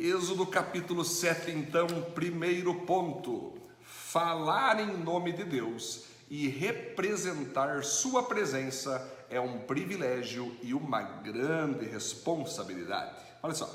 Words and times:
Êxodo 0.00 0.46
capítulo 0.46 1.04
7, 1.04 1.50
então, 1.50 1.88
primeiro 2.14 2.72
ponto. 2.82 3.54
Falar 3.82 4.78
em 4.78 4.96
nome 4.96 5.32
de 5.32 5.42
Deus 5.42 6.04
e 6.30 6.46
representar 6.46 7.82
Sua 7.82 8.22
presença 8.22 9.04
é 9.28 9.40
um 9.40 9.58
privilégio 9.58 10.56
e 10.62 10.72
uma 10.72 11.02
grande 11.02 11.84
responsabilidade. 11.84 13.20
Olha 13.42 13.54
só, 13.54 13.68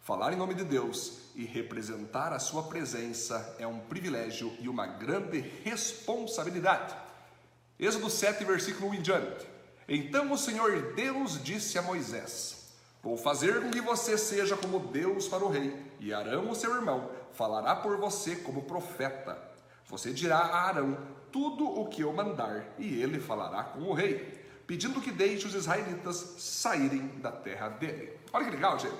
falar 0.00 0.32
em 0.32 0.36
nome 0.36 0.54
de 0.54 0.64
Deus 0.64 1.18
e 1.36 1.44
representar 1.44 2.32
a 2.32 2.40
Sua 2.40 2.64
presença 2.64 3.54
é 3.56 3.64
um 3.64 3.78
privilégio 3.78 4.52
e 4.58 4.68
uma 4.68 4.88
grande 4.88 5.38
responsabilidade. 5.62 6.92
Êxodo 7.78 8.10
7, 8.10 8.44
versículo 8.44 8.90
1 8.90 8.94
em 8.94 9.00
diante. 9.00 9.46
Então 9.86 10.32
o 10.32 10.38
Senhor 10.38 10.92
Deus 10.94 11.40
disse 11.40 11.78
a 11.78 11.82
Moisés: 11.82 12.61
Vou 13.02 13.16
fazer 13.16 13.60
com 13.60 13.70
que 13.70 13.80
você 13.80 14.16
seja 14.16 14.56
como 14.56 14.78
Deus 14.78 15.26
para 15.26 15.44
o 15.44 15.48
rei, 15.48 15.76
e 15.98 16.14
Arão, 16.14 16.50
o 16.50 16.54
seu 16.54 16.72
irmão, 16.74 17.10
falará 17.32 17.74
por 17.74 17.96
você 17.96 18.36
como 18.36 18.62
profeta. 18.62 19.36
Você 19.86 20.12
dirá 20.12 20.38
a 20.38 20.68
Arão 20.68 20.96
tudo 21.32 21.64
o 21.66 21.88
que 21.88 22.02
eu 22.02 22.12
mandar, 22.12 22.74
e 22.78 23.02
ele 23.02 23.18
falará 23.18 23.64
com 23.64 23.80
o 23.80 23.92
rei, 23.92 24.40
pedindo 24.68 25.00
que 25.00 25.10
deixe 25.10 25.48
os 25.48 25.54
israelitas 25.54 26.36
saírem 26.38 27.08
da 27.20 27.32
terra 27.32 27.68
dele. 27.70 28.20
Olha 28.32 28.44
que 28.44 28.52
legal, 28.52 28.78
gente. 28.78 28.94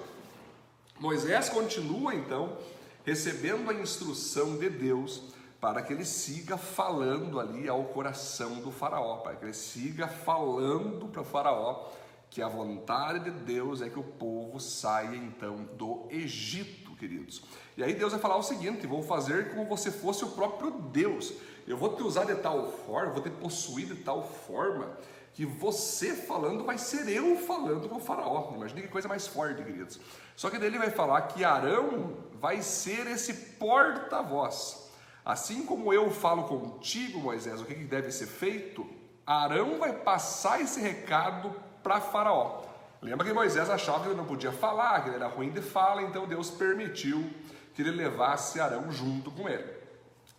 Moisés 0.98 1.48
continua 1.48 2.12
então 2.14 2.58
recebendo 3.04 3.70
a 3.70 3.74
instrução 3.74 4.56
de 4.56 4.68
Deus 4.68 5.22
para 5.60 5.80
que 5.80 5.92
ele 5.92 6.04
siga 6.04 6.56
falando 6.56 7.38
ali 7.38 7.68
ao 7.68 7.84
coração 7.84 8.56
do 8.56 8.72
Faraó, 8.72 9.18
para 9.18 9.36
que 9.36 9.44
ele 9.44 9.54
siga 9.54 10.08
falando 10.08 11.06
para 11.06 11.22
o 11.22 11.24
Faraó 11.24 11.88
que 12.32 12.40
a 12.40 12.48
vontade 12.48 13.24
de 13.24 13.30
Deus 13.30 13.82
é 13.82 13.90
que 13.90 13.98
o 13.98 14.02
povo 14.02 14.58
saia 14.58 15.14
então 15.14 15.68
do 15.76 16.06
Egito, 16.08 16.96
queridos. 16.96 17.42
E 17.76 17.84
aí 17.84 17.92
Deus 17.92 18.12
vai 18.12 18.20
falar 18.20 18.38
o 18.38 18.42
seguinte: 18.42 18.86
vou 18.86 19.02
fazer 19.02 19.50
como 19.50 19.66
você 19.66 19.90
fosse 19.90 20.24
o 20.24 20.30
próprio 20.30 20.70
Deus. 20.70 21.34
Eu 21.66 21.76
vou 21.76 21.94
te 21.94 22.02
usar 22.02 22.24
de 22.24 22.34
tal 22.36 22.72
forma, 22.72 23.12
vou 23.12 23.22
te 23.22 23.28
possuir 23.28 23.86
de 23.86 23.96
tal 23.96 24.26
forma 24.26 24.96
que 25.34 25.44
você 25.44 26.14
falando 26.14 26.64
vai 26.64 26.78
ser 26.78 27.06
eu 27.06 27.36
falando 27.36 27.86
com 27.86 27.96
o 27.96 28.00
faraó. 28.00 28.54
Imagina 28.56 28.80
que 28.80 28.88
coisa 28.88 29.08
mais 29.08 29.26
forte, 29.26 29.62
queridos. 29.62 30.00
Só 30.34 30.48
que 30.48 30.58
daí 30.58 30.68
ele 30.68 30.78
vai 30.78 30.90
falar 30.90 31.20
que 31.22 31.44
Arão 31.44 32.16
vai 32.40 32.62
ser 32.62 33.06
esse 33.08 33.34
porta-voz. 33.58 34.90
Assim 35.22 35.66
como 35.66 35.92
eu 35.92 36.10
falo 36.10 36.44
contigo, 36.44 37.20
Moisés, 37.20 37.60
o 37.60 37.66
que 37.66 37.74
deve 37.74 38.10
ser 38.10 38.26
feito, 38.26 38.88
Arão 39.26 39.78
vai 39.78 39.92
passar 39.92 40.62
esse 40.62 40.80
recado 40.80 41.54
para 41.82 42.00
Faraó. 42.00 42.62
Lembra 43.00 43.26
que 43.26 43.32
Moisés 43.32 43.68
achava 43.68 44.00
que 44.00 44.08
ele 44.08 44.16
não 44.16 44.24
podia 44.24 44.52
falar, 44.52 45.02
que 45.02 45.08
ele 45.08 45.16
era 45.16 45.26
ruim 45.26 45.50
de 45.50 45.60
fala, 45.60 46.02
então 46.02 46.26
Deus 46.26 46.50
permitiu 46.50 47.28
que 47.74 47.82
ele 47.82 47.90
levasse 47.90 48.60
Arão 48.60 48.92
junto 48.92 49.30
com 49.30 49.48
ele, 49.48 49.68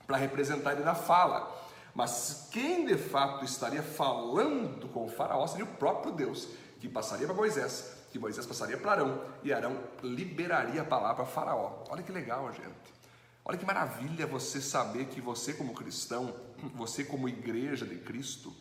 para 0.07 0.17
representar 0.17 0.71
ele 0.73 0.83
na 0.83 0.95
fala. 0.95 1.51
Mas 1.93 2.47
quem 2.51 2.85
de 2.85 2.97
fato 2.97 3.43
estaria 3.43 3.83
falando 3.83 4.87
com 4.89 5.05
o 5.05 5.09
Faraó 5.09 5.45
seria 5.45 5.65
o 5.65 5.75
próprio 5.75 6.13
Deus, 6.13 6.47
que 6.79 6.87
passaria 6.87 7.27
para 7.27 7.35
Moisés, 7.35 7.97
que 8.11 8.17
Moisés 8.17 8.45
passaria 8.45 8.77
para 8.77 8.93
Arão, 8.93 9.21
e 9.43 9.51
Arão 9.51 9.77
liberaria 10.01 10.81
a 10.81 10.85
palavra 10.85 11.23
para 11.23 11.25
Faraó. 11.25 11.83
Olha 11.89 12.01
que 12.01 12.11
legal, 12.11 12.51
gente. 12.53 12.93
Olha 13.45 13.57
que 13.57 13.65
maravilha 13.65 14.25
você 14.25 14.61
saber 14.61 15.07
que 15.07 15.19
você, 15.19 15.53
como 15.53 15.73
cristão, 15.73 16.33
você, 16.73 17.03
como 17.03 17.27
igreja 17.27 17.85
de 17.85 17.97
Cristo, 17.97 18.53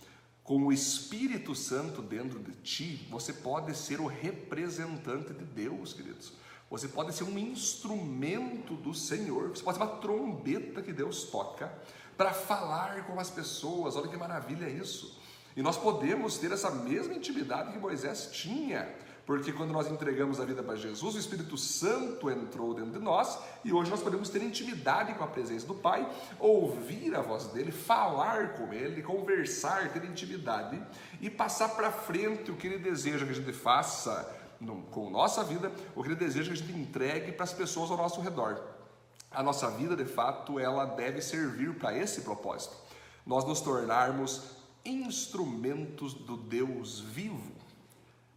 com 0.45 0.67
o 0.67 0.73
Espírito 0.73 1.55
Santo 1.55 2.03
dentro 2.03 2.39
de 2.41 2.53
ti, 2.53 3.07
você 3.11 3.33
pode 3.33 3.77
ser 3.77 4.01
o 4.01 4.07
representante 4.07 5.33
de 5.33 5.45
Deus, 5.45 5.93
queridos. 5.93 6.33
Você 6.69 6.89
pode 6.89 7.15
ser 7.15 7.25
um 7.25 7.39
instrumento 7.39 8.75
do 8.75 8.95
Senhor, 8.95 9.51
você 9.51 9.63
pode 9.63 9.79
ser 9.79 9.85
uma 9.85 9.97
trombeta 9.99 10.83
que 10.83 10.93
Deus 10.93 11.25
toca 11.25 11.73
para 12.17 12.33
falar 12.33 13.07
com 13.07 13.21
as 13.21 13.31
pessoas. 13.31 13.95
Olha 13.95 14.09
que 14.09 14.17
maravilha 14.17 14.69
isso. 14.69 15.21
E 15.57 15.63
nós 15.63 15.77
podemos 15.77 16.39
ter 16.39 16.51
essa 16.51 16.71
mesma 16.71 17.15
intimidade 17.15 17.73
que 17.73 17.79
Moisés 17.79 18.31
tinha 18.33 18.89
porque 19.25 19.53
quando 19.53 19.71
nós 19.71 19.89
entregamos 19.91 20.41
a 20.41 20.45
vida 20.45 20.63
para 20.63 20.75
Jesus, 20.75 21.15
o 21.15 21.19
Espírito 21.19 21.57
Santo 21.57 22.29
entrou 22.29 22.75
dentro 22.75 22.93
de 22.93 22.99
nós 22.99 23.39
e 23.65 23.73
hoje 23.73 23.89
nós 23.89 24.03
podemos 24.03 24.29
ter 24.29 24.43
intimidade 24.43 25.15
com 25.15 25.23
a 25.23 25.29
presença 25.29 25.67
do 25.67 25.75
Pai, 25.75 26.09
ouvir 26.41 27.15
a 27.15 27.21
voz 27.21 27.47
dele, 27.47 27.71
falar 27.71 28.55
com 28.55 28.73
ele, 28.73 29.01
conversar, 29.03 29.93
ter 29.93 30.05
intimidade 30.05 30.83
e 31.21 31.31
passar 31.31 31.69
para 31.71 31.93
frente 31.93 32.51
o 32.51 32.57
que 32.57 32.67
ele 32.67 32.79
deseja 32.79 33.25
que 33.25 33.31
a 33.31 33.35
gente 33.35 33.53
faça 33.53 34.41
com 34.91 35.09
nossa 35.09 35.45
vida, 35.45 35.71
o 35.95 36.03
que 36.03 36.09
ele 36.09 36.17
deseja 36.17 36.53
que 36.53 36.61
a 36.61 36.67
gente 36.67 36.79
entregue 36.79 37.33
para 37.33 37.45
as 37.45 37.53
pessoas 37.53 37.91
ao 37.91 37.97
nosso 37.97 38.21
redor. 38.21 38.61
A 39.31 39.43
nossa 39.43 39.71
vida, 39.71 39.97
de 39.97 40.05
fato, 40.05 40.59
ela 40.59 40.85
deve 40.85 41.23
servir 41.23 41.75
para 41.79 41.97
esse 41.97 42.23
propósito. 42.23 42.77
Nós 43.25 43.45
nos 43.45 43.61
tornarmos 43.61 44.57
instrumentos 44.85 46.13
do 46.13 46.37
Deus 46.37 47.01
vivo 47.01 47.62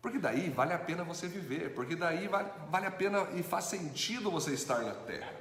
porque 0.06 0.20
daí 0.20 0.52
vale 0.52 0.72
a 0.72 0.78
pena 0.78 1.04
você 1.04 1.28
viver, 1.28 1.74
porque 1.74 1.96
daí 1.96 2.28
vale, 2.28 2.48
vale 2.70 2.86
a 2.86 2.92
pena 2.92 3.28
e 3.34 3.42
faz 3.42 3.66
sentido 3.66 4.30
você 4.30 4.52
estar 4.52 4.84
na 4.84 4.94
terra. 4.94 5.34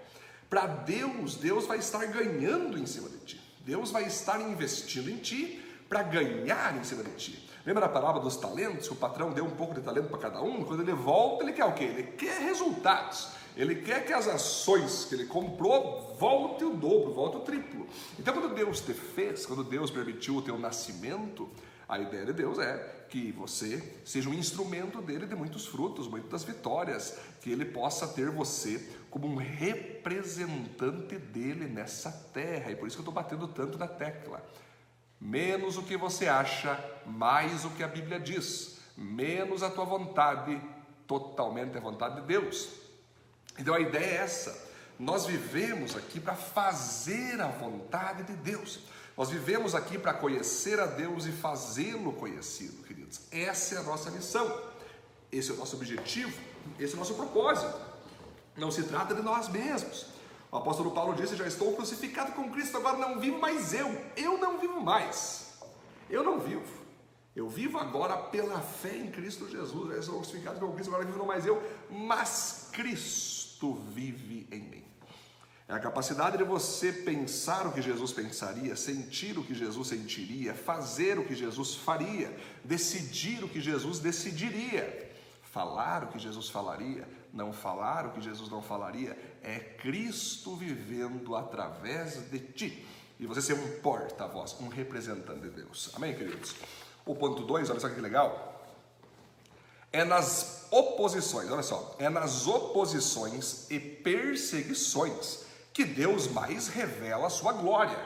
Para 0.48 0.64
Deus, 0.64 1.34
Deus 1.34 1.66
vai 1.66 1.76
estar 1.76 2.06
ganhando 2.06 2.78
em 2.78 2.86
cima 2.86 3.10
de 3.10 3.18
ti. 3.18 3.40
Deus 3.60 3.90
vai 3.90 4.04
estar 4.04 4.40
investindo 4.40 5.10
em 5.10 5.18
ti 5.18 5.62
para 5.86 6.02
ganhar 6.02 6.74
em 6.78 6.82
cima 6.82 7.02
de 7.02 7.10
ti. 7.10 7.50
Lembra 7.66 7.82
da 7.82 7.90
parábola 7.90 8.24
dos 8.24 8.36
talentos? 8.36 8.90
O 8.90 8.96
patrão 8.96 9.34
deu 9.34 9.44
um 9.44 9.50
pouco 9.50 9.74
de 9.74 9.82
talento 9.82 10.08
para 10.08 10.16
cada 10.18 10.40
um. 10.40 10.64
Quando 10.64 10.80
ele 10.80 10.94
volta, 10.94 11.44
ele 11.44 11.52
quer 11.52 11.66
o 11.66 11.74
quê? 11.74 11.84
Ele 11.84 12.02
quer 12.04 12.40
resultados. 12.40 13.32
Ele 13.54 13.74
quer 13.74 14.06
que 14.06 14.14
as 14.14 14.26
ações 14.26 15.04
que 15.04 15.14
ele 15.14 15.26
comprou 15.26 16.16
volte 16.18 16.64
o 16.64 16.70
dobro, 16.70 17.12
volte 17.12 17.36
o 17.36 17.40
triplo. 17.40 17.86
Então, 18.18 18.32
quando 18.32 18.54
Deus 18.54 18.80
te 18.80 18.94
fez, 18.94 19.44
quando 19.44 19.62
Deus 19.62 19.90
permitiu 19.90 20.36
o 20.36 20.42
teu 20.42 20.58
nascimento, 20.58 21.50
a 21.88 21.98
ideia 21.98 22.26
de 22.26 22.32
Deus 22.32 22.58
é 22.58 23.04
que 23.08 23.30
você 23.32 24.00
seja 24.04 24.28
um 24.28 24.34
instrumento 24.34 25.00
dele 25.02 25.26
de 25.26 25.34
muitos 25.34 25.66
frutos, 25.66 26.08
muitas 26.08 26.42
vitórias, 26.42 27.18
que 27.40 27.50
ele 27.50 27.64
possa 27.64 28.08
ter 28.08 28.30
você 28.30 28.90
como 29.10 29.28
um 29.28 29.36
representante 29.36 31.16
dele 31.16 31.66
nessa 31.66 32.10
terra. 32.32 32.70
E 32.70 32.76
por 32.76 32.88
isso 32.88 32.96
que 32.96 33.00
eu 33.00 33.10
estou 33.10 33.14
batendo 33.14 33.46
tanto 33.46 33.78
na 33.78 33.86
tecla. 33.86 34.44
Menos 35.20 35.76
o 35.76 35.82
que 35.82 35.96
você 35.96 36.26
acha, 36.26 36.78
mais 37.06 37.64
o 37.64 37.70
que 37.70 37.82
a 37.82 37.88
Bíblia 37.88 38.18
diz. 38.18 38.78
Menos 38.96 39.62
a 39.62 39.70
tua 39.70 39.84
vontade, 39.84 40.60
totalmente 41.06 41.76
a 41.76 41.80
vontade 41.80 42.20
de 42.20 42.26
Deus. 42.26 42.68
Então 43.58 43.74
a 43.74 43.80
ideia 43.80 44.04
é 44.04 44.16
essa. 44.16 44.72
Nós 44.98 45.26
vivemos 45.26 45.96
aqui 45.96 46.20
para 46.20 46.34
fazer 46.34 47.40
a 47.40 47.48
vontade 47.48 48.22
de 48.24 48.32
Deus. 48.34 48.80
Nós 49.16 49.30
vivemos 49.30 49.74
aqui 49.74 49.96
para 49.96 50.12
conhecer 50.12 50.80
a 50.80 50.86
Deus 50.86 51.24
e 51.26 51.32
fazê-lo 51.32 52.12
conhecido, 52.14 52.82
queridos. 52.82 53.20
Essa 53.30 53.76
é 53.76 53.78
a 53.78 53.82
nossa 53.82 54.10
missão, 54.10 54.60
esse 55.30 55.50
é 55.50 55.54
o 55.54 55.56
nosso 55.56 55.76
objetivo, 55.76 56.36
esse 56.78 56.94
é 56.94 56.96
o 56.96 56.98
nosso 56.98 57.14
propósito. 57.14 57.72
Não 58.56 58.70
se 58.70 58.82
trata 58.84 59.14
de 59.14 59.22
nós 59.22 59.48
mesmos. 59.48 60.06
O 60.50 60.56
apóstolo 60.56 60.90
Paulo 60.90 61.14
disse: 61.14 61.36
Já 61.36 61.46
estou 61.46 61.74
crucificado 61.74 62.32
com 62.32 62.50
Cristo, 62.50 62.76
agora 62.76 62.96
não 62.96 63.20
vivo 63.20 63.38
mais 63.38 63.72
eu. 63.72 63.88
Eu 64.16 64.38
não 64.38 64.58
vivo 64.58 64.80
mais. 64.80 65.54
Eu 66.10 66.22
não 66.22 66.40
vivo. 66.40 66.84
Eu 67.34 67.48
vivo 67.48 67.78
agora 67.78 68.16
pela 68.16 68.60
fé 68.60 68.96
em 68.96 69.10
Cristo 69.10 69.48
Jesus. 69.48 69.88
Já 69.90 69.98
estou 69.98 70.16
crucificado 70.16 70.60
com 70.60 70.72
Cristo, 70.72 70.90
agora 70.90 71.04
vivo 71.04 71.18
não 71.18 71.26
mais 71.26 71.44
eu, 71.44 71.60
mas 71.90 72.68
Cristo 72.72 73.74
vive 73.92 74.46
em 74.50 74.60
mim. 74.60 74.83
É 75.66 75.72
a 75.72 75.78
capacidade 75.78 76.36
de 76.36 76.44
você 76.44 76.92
pensar 76.92 77.66
o 77.66 77.72
que 77.72 77.80
Jesus 77.80 78.12
pensaria, 78.12 78.76
sentir 78.76 79.38
o 79.38 79.42
que 79.42 79.54
Jesus 79.54 79.88
sentiria, 79.88 80.54
fazer 80.54 81.18
o 81.18 81.24
que 81.24 81.34
Jesus 81.34 81.74
faria, 81.74 82.36
decidir 82.62 83.42
o 83.42 83.48
que 83.48 83.62
Jesus 83.62 83.98
decidiria, 83.98 85.10
falar 85.42 86.04
o 86.04 86.08
que 86.08 86.18
Jesus 86.18 86.50
falaria, 86.50 87.08
não 87.32 87.50
falar 87.50 88.06
o 88.06 88.10
que 88.10 88.20
Jesus 88.20 88.50
não 88.50 88.60
falaria. 88.60 89.16
É 89.42 89.58
Cristo 89.58 90.54
vivendo 90.54 91.34
através 91.34 92.30
de 92.30 92.38
ti. 92.40 92.86
E 93.18 93.26
você 93.26 93.40
ser 93.40 93.54
um 93.54 93.80
porta-voz, 93.80 94.54
um 94.60 94.68
representante 94.68 95.40
de 95.40 95.50
Deus. 95.50 95.90
Amém, 95.94 96.14
queridos? 96.14 96.54
O 97.06 97.14
ponto 97.14 97.42
2, 97.42 97.70
olha 97.70 97.80
só 97.80 97.88
que 97.88 98.00
legal. 98.00 98.66
É 99.90 100.04
nas 100.04 100.66
oposições, 100.70 101.50
olha 101.50 101.62
só, 101.62 101.94
é 101.98 102.10
nas 102.10 102.46
oposições 102.46 103.70
e 103.70 103.78
perseguições 103.78 105.44
que 105.74 105.84
Deus 105.84 106.28
mais 106.28 106.68
revela 106.68 107.26
a 107.26 107.30
sua 107.30 107.52
glória. 107.52 107.98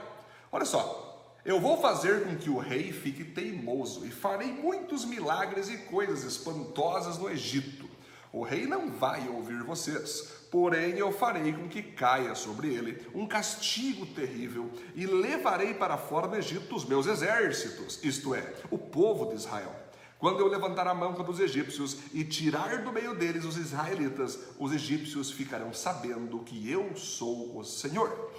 Olha 0.51 0.65
só, 0.65 1.37
eu 1.45 1.61
vou 1.61 1.79
fazer 1.81 2.25
com 2.25 2.35
que 2.35 2.49
o 2.49 2.59
rei 2.59 2.93
fique 2.93 3.23
teimoso 3.23 4.07
e 4.07 4.11
farei 4.11 4.51
muitos 4.51 5.05
milagres 5.05 5.69
e 5.69 5.77
coisas 5.77 6.25
espantosas 6.25 7.19
no 7.19 7.29
Egito. 7.29 7.87
O 8.33 8.43
rei 8.43 8.67
não 8.67 8.91
vai 8.91 9.29
ouvir 9.29 9.63
vocês, 9.63 10.47
porém 10.51 10.97
eu 10.97 11.13
farei 11.13 11.53
com 11.53 11.69
que 11.69 11.83
caia 11.83 12.35
sobre 12.35 12.75
ele 12.75 13.07
um 13.15 13.27
castigo 13.27 14.07
terrível 14.07 14.71
e 14.95 15.07
levarei 15.07 15.75
para 15.75 15.99
fora 15.99 16.27
do 16.27 16.37
Egito 16.37 16.75
os 16.75 16.87
meus 16.87 17.07
exércitos, 17.07 18.03
isto 18.03 18.35
é, 18.35 18.55
o 18.71 18.79
povo 18.79 19.27
de 19.27 19.35
Israel. 19.35 19.88
Quando 20.19 20.41
eu 20.41 20.49
levantar 20.49 20.89
a 20.89 20.95
mão 20.95 21.13
contra 21.15 21.31
os 21.31 21.39
egípcios 21.39 21.99
e 22.13 22.25
tirar 22.25 22.83
do 22.83 22.93
meio 22.93 23.15
deles 23.15 23.45
os 23.45 23.57
israelitas, 23.57 24.39
os 24.59 24.73
egípcios 24.73 25.31
ficarão 25.31 25.73
sabendo 25.73 26.41
que 26.41 26.69
eu 26.69 26.97
sou 26.97 27.57
o 27.57 27.65
Senhor. 27.65 28.33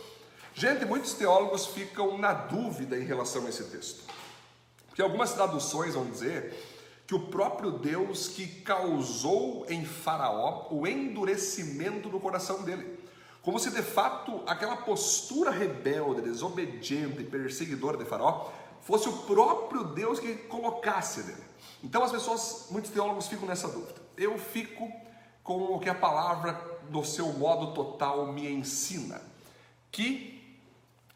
Gente, 0.54 0.84
muitos 0.84 1.14
teólogos 1.14 1.68
ficam 1.68 2.18
na 2.18 2.34
dúvida 2.34 2.98
em 2.98 3.06
relação 3.06 3.46
a 3.46 3.50
esse 3.50 3.64
texto. 3.66 4.04
Porque 4.88 5.02
algumas 5.02 5.31
traduções 5.31 5.94
vão 5.94 6.10
dizer 6.10 6.54
que 7.08 7.16
o 7.16 7.28
próprio 7.28 7.72
Deus 7.72 8.28
que 8.28 8.46
causou 8.62 9.66
em 9.70 9.86
Faraó 9.86 10.68
o 10.72 10.86
endurecimento 10.86 12.10
do 12.10 12.20
coração 12.20 12.62
dele. 12.64 13.00
Como 13.42 13.58
se 13.58 13.72
de 13.72 13.82
fato 13.82 14.44
aquela 14.46 14.75
postura 14.75 15.50
rebelde, 15.50 16.24
desobediente 16.24 17.24
perseguidora 17.24 17.98
de 17.98 18.04
Faraó 18.04 18.50
fosse 18.82 19.08
o 19.08 19.14
próprio 19.20 19.86
Deus 19.86 20.20
que 20.20 20.36
colocasse 20.36 21.24
nele. 21.24 21.49
Então 21.84 22.04
as 22.04 22.12
pessoas, 22.12 22.68
muitos 22.70 22.92
teólogos 22.92 23.28
ficam 23.28 23.48
nessa 23.48 23.68
dúvida. 23.68 24.02
Eu 24.18 24.38
fico 24.38 24.92
com 25.44 25.76
o 25.76 25.80
que 25.80 25.90
a 25.90 25.96
palavra 25.96 26.54
do 26.90 27.04
seu 27.04 27.28
modo 27.34 27.74
total 27.74 28.31
me 28.31 28.52
ensina, 28.52 29.22
que 29.92 30.58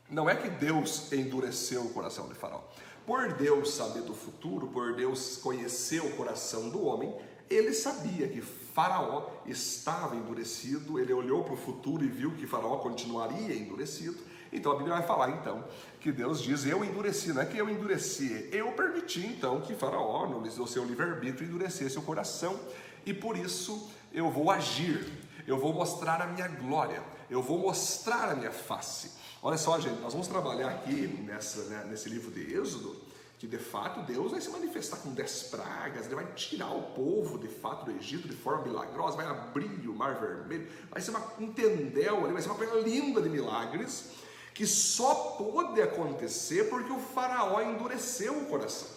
não 0.09 0.29
é 0.29 0.35
que 0.35 0.49
Deus 0.49 1.11
endureceu 1.11 1.83
o 1.83 1.89
coração 1.89 2.27
de 2.27 2.35
Faraó. 2.35 2.61
Por 3.05 3.33
Deus 3.33 3.73
saber 3.73 4.03
do 4.03 4.13
futuro, 4.13 4.67
por 4.67 4.95
Deus 4.95 5.37
conhecer 5.37 5.99
o 5.99 6.15
coração 6.15 6.69
do 6.69 6.85
homem, 6.85 7.13
ele 7.49 7.73
sabia 7.73 8.27
que 8.27 8.41
Faraó 8.41 9.29
estava 9.45 10.15
endurecido, 10.15 10.99
ele 10.99 11.13
olhou 11.13 11.43
para 11.43 11.53
o 11.53 11.57
futuro 11.57 12.03
e 12.03 12.07
viu 12.07 12.31
que 12.31 12.47
Faraó 12.47 12.77
continuaria 12.77 13.55
endurecido. 13.55 14.17
Então 14.53 14.71
a 14.71 14.75
Bíblia 14.75 14.95
vai 14.95 15.03
falar 15.03 15.31
então 15.31 15.63
que 15.99 16.11
Deus 16.11 16.41
diz: 16.41 16.65
Eu 16.65 16.83
endureci, 16.85 17.33
não 17.33 17.41
é 17.41 17.45
que 17.45 17.57
eu 17.57 17.69
endureci, 17.69 18.49
eu 18.51 18.71
permiti 18.73 19.25
então 19.25 19.59
que 19.61 19.73
Faraó, 19.73 20.27
no 20.27 20.67
seu 20.67 20.85
livre-arbítrio, 20.85 21.47
endurecesse 21.47 21.97
o 21.97 22.01
coração, 22.01 22.59
e 23.05 23.13
por 23.13 23.35
isso 23.35 23.91
eu 24.13 24.29
vou 24.29 24.51
agir, 24.51 25.11
eu 25.47 25.57
vou 25.57 25.73
mostrar 25.73 26.21
a 26.21 26.27
minha 26.27 26.47
glória, 26.47 27.01
eu 27.29 27.41
vou 27.41 27.57
mostrar 27.57 28.29
a 28.29 28.35
minha 28.35 28.51
face. 28.51 29.11
Olha 29.41 29.57
só, 29.57 29.79
gente, 29.79 29.99
nós 29.99 30.13
vamos 30.13 30.27
trabalhar 30.27 30.69
aqui 30.69 31.07
nessa, 31.25 31.63
né, 31.65 31.85
nesse 31.89 32.07
livro 32.07 32.31
de 32.31 32.55
Êxodo, 32.55 32.95
que 33.43 33.47
de 33.47 33.57
fato 33.57 34.01
Deus 34.03 34.31
vai 34.31 34.39
se 34.39 34.49
manifestar 34.49 34.95
com 34.97 35.13
dez 35.13 35.43
pragas, 35.43 36.05
ele 36.05 36.15
vai 36.15 36.25
tirar 36.33 36.73
o 36.73 36.81
povo 36.93 37.37
de 37.37 37.49
fato 37.49 37.83
do 37.83 37.91
Egito 37.91 38.25
de 38.25 38.35
forma 38.37 38.63
milagrosa, 38.63 39.17
vai 39.17 39.25
abrir 39.25 39.85
o 39.85 39.93
mar 39.93 40.15
vermelho, 40.15 40.65
vai 40.89 41.01
ser 41.01 41.11
uma, 41.11 41.21
um 41.37 41.51
tendel 41.51 42.21
vai 42.21 42.41
ser 42.41 42.47
uma 42.47 42.57
coisa 42.57 42.79
linda 42.79 43.21
de 43.21 43.27
milagres, 43.27 44.11
que 44.53 44.67
só 44.67 45.13
pôde 45.37 45.81
acontecer 45.81 46.69
porque 46.69 46.91
o 46.91 46.99
faraó 46.99 47.61
endureceu 47.61 48.37
o 48.37 48.45
coração. 48.45 48.87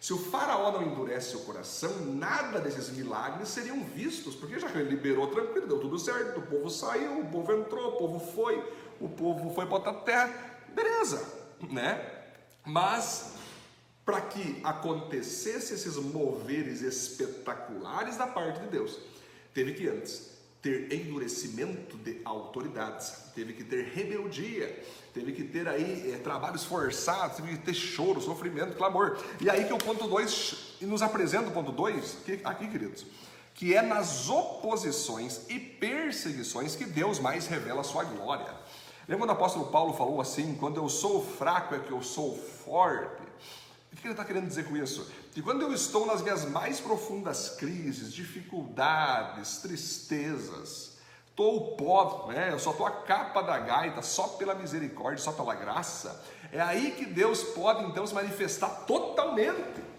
Se 0.00 0.14
o 0.14 0.18
faraó 0.18 0.72
não 0.72 0.82
endurece 0.82 1.36
o 1.36 1.40
coração, 1.40 1.90
nada 2.06 2.58
desses 2.58 2.88
milagres 2.90 3.50
seriam 3.50 3.82
vistos, 3.84 4.34
porque 4.34 4.58
já 4.58 4.68
que 4.68 4.78
ele 4.78 4.88
liberou 4.88 5.26
tranquilo, 5.26 5.66
deu 5.66 5.78
tudo 5.78 5.98
certo, 5.98 6.40
o 6.40 6.46
povo 6.46 6.70
saiu, 6.70 7.20
o 7.20 7.26
povo 7.26 7.52
entrou, 7.52 7.94
o 7.94 7.96
povo 7.98 8.32
foi, 8.32 8.56
o 8.98 9.08
povo 9.10 9.54
foi 9.54 9.66
para 9.66 9.74
outra 9.74 9.92
terra, 9.92 10.32
beleza, 10.74 11.22
né? 11.70 12.22
Mas 12.64 13.34
para 14.06 14.22
que 14.22 14.58
acontecesse 14.64 15.74
esses 15.74 15.96
moveres 15.96 16.80
espetaculares 16.80 18.16
da 18.16 18.26
parte 18.26 18.60
de 18.60 18.68
Deus, 18.68 18.98
teve 19.52 19.74
que 19.74 19.86
antes 19.86 20.30
ter 20.62 20.92
endurecimento 20.92 21.96
de 21.96 22.20
autoridades, 22.24 23.14
teve 23.34 23.54
que 23.54 23.64
ter 23.64 23.86
rebeldia, 23.94 24.84
teve 25.14 25.32
que 25.32 25.44
ter 25.44 25.66
aí 25.66 26.12
é, 26.12 26.18
trabalhos 26.18 26.64
forçados, 26.64 27.36
teve 27.36 27.56
que 27.56 27.64
ter 27.64 27.74
choro, 27.74 28.20
sofrimento, 28.20 28.76
clamor. 28.76 29.18
E 29.40 29.48
aí 29.48 29.64
que 29.64 29.72
o 29.72 29.78
ponto 29.78 30.06
2 30.06 30.76
nos 30.82 31.00
apresenta 31.02 31.48
o 31.48 31.52
ponto 31.52 31.72
2, 31.72 32.18
aqui, 32.44 32.68
queridos, 32.68 33.06
que 33.54 33.74
é 33.74 33.80
nas 33.80 34.28
oposições 34.28 35.48
e 35.48 35.58
perseguições 35.58 36.76
que 36.76 36.84
Deus 36.84 37.18
mais 37.18 37.46
revela 37.46 37.80
a 37.80 37.84
sua 37.84 38.04
glória. 38.04 38.54
Lembra 39.08 39.26
quando 39.26 39.30
o 39.30 39.32
apóstolo 39.32 39.66
Paulo 39.66 39.94
falou 39.94 40.20
assim: 40.20 40.54
quando 40.54 40.76
eu 40.76 40.88
sou 40.88 41.24
fraco 41.24 41.74
é 41.74 41.78
que 41.78 41.90
eu 41.90 42.02
sou 42.02 42.36
forte? 42.36 43.19
O 43.92 43.96
que 43.96 44.06
ele 44.06 44.12
está 44.12 44.24
querendo 44.24 44.46
dizer 44.46 44.64
com 44.66 44.76
isso? 44.76 45.10
Que 45.32 45.42
quando 45.42 45.62
eu 45.62 45.72
estou 45.72 46.06
nas 46.06 46.22
minhas 46.22 46.44
mais 46.44 46.80
profundas 46.80 47.50
crises, 47.50 48.12
dificuldades, 48.12 49.58
tristezas, 49.58 50.96
estou 51.28 51.76
pobre, 51.76 52.36
né? 52.36 52.52
eu 52.52 52.58
só 52.58 52.70
estou 52.70 52.86
a 52.86 52.90
capa 52.90 53.42
da 53.42 53.58
gaita, 53.58 54.02
só 54.02 54.28
pela 54.28 54.54
misericórdia, 54.54 55.22
só 55.22 55.32
pela 55.32 55.54
graça, 55.54 56.22
é 56.52 56.60
aí 56.60 56.92
que 56.92 57.06
Deus 57.06 57.42
pode 57.42 57.84
então 57.84 58.06
se 58.06 58.14
manifestar 58.14 58.68
totalmente. 58.86 59.90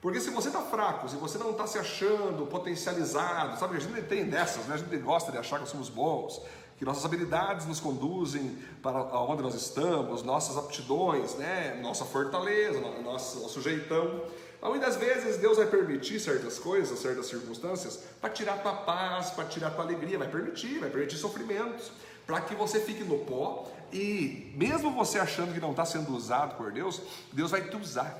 Porque 0.00 0.18
se 0.18 0.30
você 0.30 0.48
está 0.48 0.60
fraco, 0.60 1.08
se 1.08 1.14
você 1.14 1.38
não 1.38 1.52
está 1.52 1.64
se 1.64 1.78
achando 1.78 2.46
potencializado, 2.46 3.56
sabe, 3.56 3.76
a 3.76 3.80
gente 3.80 4.02
tem 4.02 4.24
dessas, 4.24 4.66
né? 4.66 4.74
a 4.74 4.78
gente 4.78 4.96
gosta 4.96 5.30
de 5.30 5.38
achar 5.38 5.60
que 5.60 5.68
somos 5.68 5.88
bons, 5.88 6.42
que 6.82 6.86
nossas 6.86 7.04
habilidades 7.04 7.64
nos 7.64 7.78
conduzem 7.78 8.58
para 8.82 9.04
onde 9.20 9.40
nós 9.40 9.54
estamos, 9.54 10.24
nossas 10.24 10.56
aptidões, 10.56 11.36
né? 11.36 11.78
nossa 11.80 12.04
fortaleza, 12.04 12.80
nosso, 12.80 13.38
nosso 13.38 13.62
jeitão. 13.62 14.24
Muitas 14.60 14.96
vezes 14.96 15.36
Deus 15.36 15.58
vai 15.58 15.66
permitir 15.66 16.18
certas 16.18 16.58
coisas, 16.58 16.98
certas 16.98 17.26
circunstâncias, 17.26 18.02
para 18.20 18.30
tirar 18.30 18.60
tua 18.64 18.74
paz, 18.74 19.30
para 19.30 19.44
tirar 19.44 19.70
tua 19.70 19.84
alegria, 19.84 20.18
vai 20.18 20.26
permitir, 20.26 20.80
vai 20.80 20.90
permitir 20.90 21.18
sofrimentos, 21.18 21.92
para 22.26 22.40
que 22.40 22.56
você 22.56 22.80
fique 22.80 23.04
no 23.04 23.20
pó 23.20 23.70
e 23.92 24.52
mesmo 24.56 24.90
você 24.90 25.20
achando 25.20 25.54
que 25.54 25.60
não 25.60 25.70
está 25.70 25.84
sendo 25.84 26.12
usado 26.12 26.56
por 26.56 26.72
Deus, 26.72 27.00
Deus 27.32 27.52
vai 27.52 27.62
te 27.62 27.76
usar. 27.76 28.12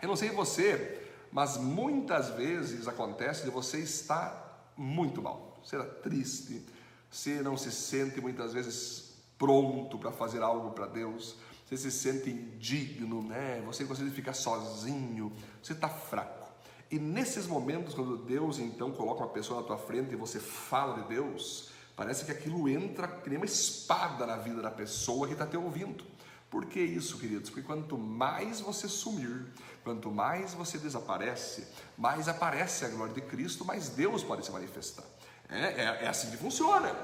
Eu 0.00 0.06
não 0.06 0.14
sei 0.14 0.30
você, 0.30 1.08
mas 1.32 1.56
muitas 1.56 2.30
vezes 2.30 2.86
acontece 2.86 3.42
de 3.42 3.50
você 3.50 3.78
estar 3.78 4.70
muito 4.76 5.20
mal, 5.20 5.58
você 5.64 5.74
está 5.74 5.88
triste, 6.00 6.64
você 7.12 7.42
não 7.42 7.58
se 7.58 7.70
sente 7.70 8.22
muitas 8.22 8.54
vezes 8.54 9.12
pronto 9.36 9.98
para 9.98 10.10
fazer 10.10 10.42
algo 10.42 10.70
para 10.70 10.86
Deus. 10.86 11.36
Você 11.66 11.76
se 11.76 11.90
sente 11.90 12.30
indigno, 12.30 13.22
né? 13.22 13.62
Você 13.66 13.84
gostaria 13.84 14.10
de 14.10 14.16
ficar 14.16 14.32
sozinho. 14.32 15.30
Você 15.62 15.74
está 15.74 15.90
fraco. 15.90 16.50
E 16.90 16.98
nesses 16.98 17.46
momentos, 17.46 17.94
quando 17.94 18.16
Deus 18.16 18.58
então 18.58 18.92
coloca 18.92 19.20
uma 19.20 19.28
pessoa 19.28 19.60
na 19.60 19.66
tua 19.66 19.76
frente 19.76 20.14
e 20.14 20.16
você 20.16 20.40
fala 20.40 21.02
de 21.02 21.08
Deus, 21.08 21.68
parece 21.94 22.24
que 22.24 22.32
aquilo 22.32 22.66
entra 22.66 23.06
que 23.06 23.28
nem 23.28 23.36
uma 23.36 23.46
espada 23.46 24.26
na 24.26 24.36
vida 24.36 24.62
da 24.62 24.70
pessoa 24.70 25.26
que 25.26 25.34
está 25.34 25.46
te 25.46 25.56
ouvindo. 25.56 26.04
Por 26.50 26.64
que 26.64 26.80
isso, 26.80 27.18
queridos? 27.18 27.50
Porque 27.50 27.66
quanto 27.66 27.98
mais 27.98 28.60
você 28.60 28.88
sumir, 28.88 29.46
quanto 29.84 30.10
mais 30.10 30.54
você 30.54 30.78
desaparece, 30.78 31.66
mais 31.96 32.26
aparece 32.26 32.86
a 32.86 32.88
glória 32.88 33.12
de 33.14 33.22
Cristo, 33.22 33.66
mais 33.66 33.90
Deus 33.90 34.24
pode 34.24 34.46
se 34.46 34.52
manifestar. 34.52 35.04
É, 35.52 35.82
é, 35.82 36.04
é 36.04 36.08
assim 36.08 36.30
que 36.30 36.36
funciona. 36.36 36.94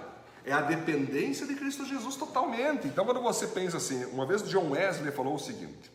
É 0.44 0.52
a 0.52 0.62
dependência 0.62 1.46
de 1.46 1.54
Cristo 1.54 1.84
Jesus 1.84 2.16
totalmente. 2.16 2.86
Então, 2.86 3.04
quando 3.04 3.20
você 3.20 3.46
pensa 3.46 3.76
assim, 3.76 4.04
uma 4.06 4.24
vez 4.24 4.42
John 4.48 4.70
Wesley 4.70 5.12
falou 5.12 5.34
o 5.34 5.38
seguinte: 5.38 5.90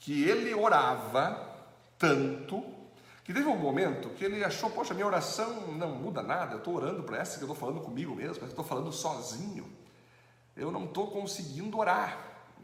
que 0.00 0.24
ele 0.24 0.54
orava 0.54 1.56
tanto 1.98 2.76
que 3.26 3.34
teve 3.34 3.48
um 3.48 3.56
momento 3.56 4.10
que 4.10 4.24
ele 4.24 4.44
achou, 4.44 4.70
poxa, 4.70 4.94
minha 4.94 5.04
oração 5.04 5.72
não 5.72 5.96
muda 5.96 6.22
nada, 6.22 6.52
eu 6.52 6.58
estou 6.58 6.76
orando 6.76 7.02
para 7.02 7.18
essa 7.18 7.38
que 7.38 7.42
eu 7.42 7.50
estou 7.50 7.56
falando 7.56 7.82
comigo 7.82 8.14
mesmo, 8.14 8.44
eu 8.44 8.48
estou 8.48 8.64
falando 8.64 8.92
sozinho. 8.92 9.66
Eu 10.56 10.70
não 10.70 10.84
estou 10.84 11.10
conseguindo 11.10 11.76
orar, 11.76 12.16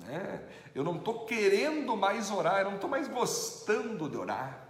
né? 0.07 0.41
eu 0.73 0.85
não 0.85 0.99
estou 0.99 1.27
querendo 1.27 1.97
mais 1.97 2.31
orar, 2.31 2.61
eu 2.61 2.67
não 2.67 2.77
estou 2.77 2.89
mais 2.89 3.09
gostando 3.09 4.09
de 4.09 4.17
orar. 4.17 4.69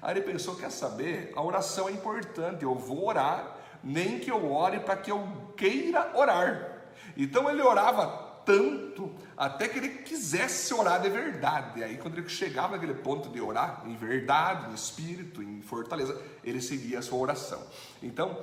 Aí 0.00 0.14
ele 0.14 0.22
pensou, 0.22 0.56
quer 0.56 0.70
saber? 0.70 1.30
A 1.36 1.42
oração 1.42 1.90
é 1.90 1.92
importante, 1.92 2.62
eu 2.62 2.74
vou 2.74 3.06
orar, 3.06 3.54
nem 3.84 4.18
que 4.18 4.30
eu 4.30 4.50
ore 4.50 4.80
para 4.80 4.96
que 4.96 5.10
eu 5.10 5.52
queira 5.56 6.12
orar. 6.16 6.84
Então 7.16 7.48
ele 7.50 7.62
orava 7.62 8.24
tanto 8.44 9.14
até 9.36 9.68
que 9.68 9.78
ele 9.78 9.88
quisesse 9.88 10.72
orar 10.74 11.00
de 11.00 11.08
verdade. 11.08 11.80
E 11.80 11.84
aí, 11.84 11.96
quando 11.96 12.18
ele 12.18 12.28
chegava 12.28 12.72
naquele 12.72 12.94
ponto 12.94 13.28
de 13.28 13.40
orar 13.40 13.82
em 13.86 13.96
verdade, 13.96 14.70
em 14.70 14.74
espírito, 14.74 15.42
em 15.42 15.60
fortaleza, 15.62 16.20
ele 16.42 16.60
seguia 16.60 16.98
a 16.98 17.02
sua 17.02 17.18
oração. 17.18 17.62
Então, 18.02 18.38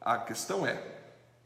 a 0.00 0.18
questão 0.18 0.66
é: 0.66 0.80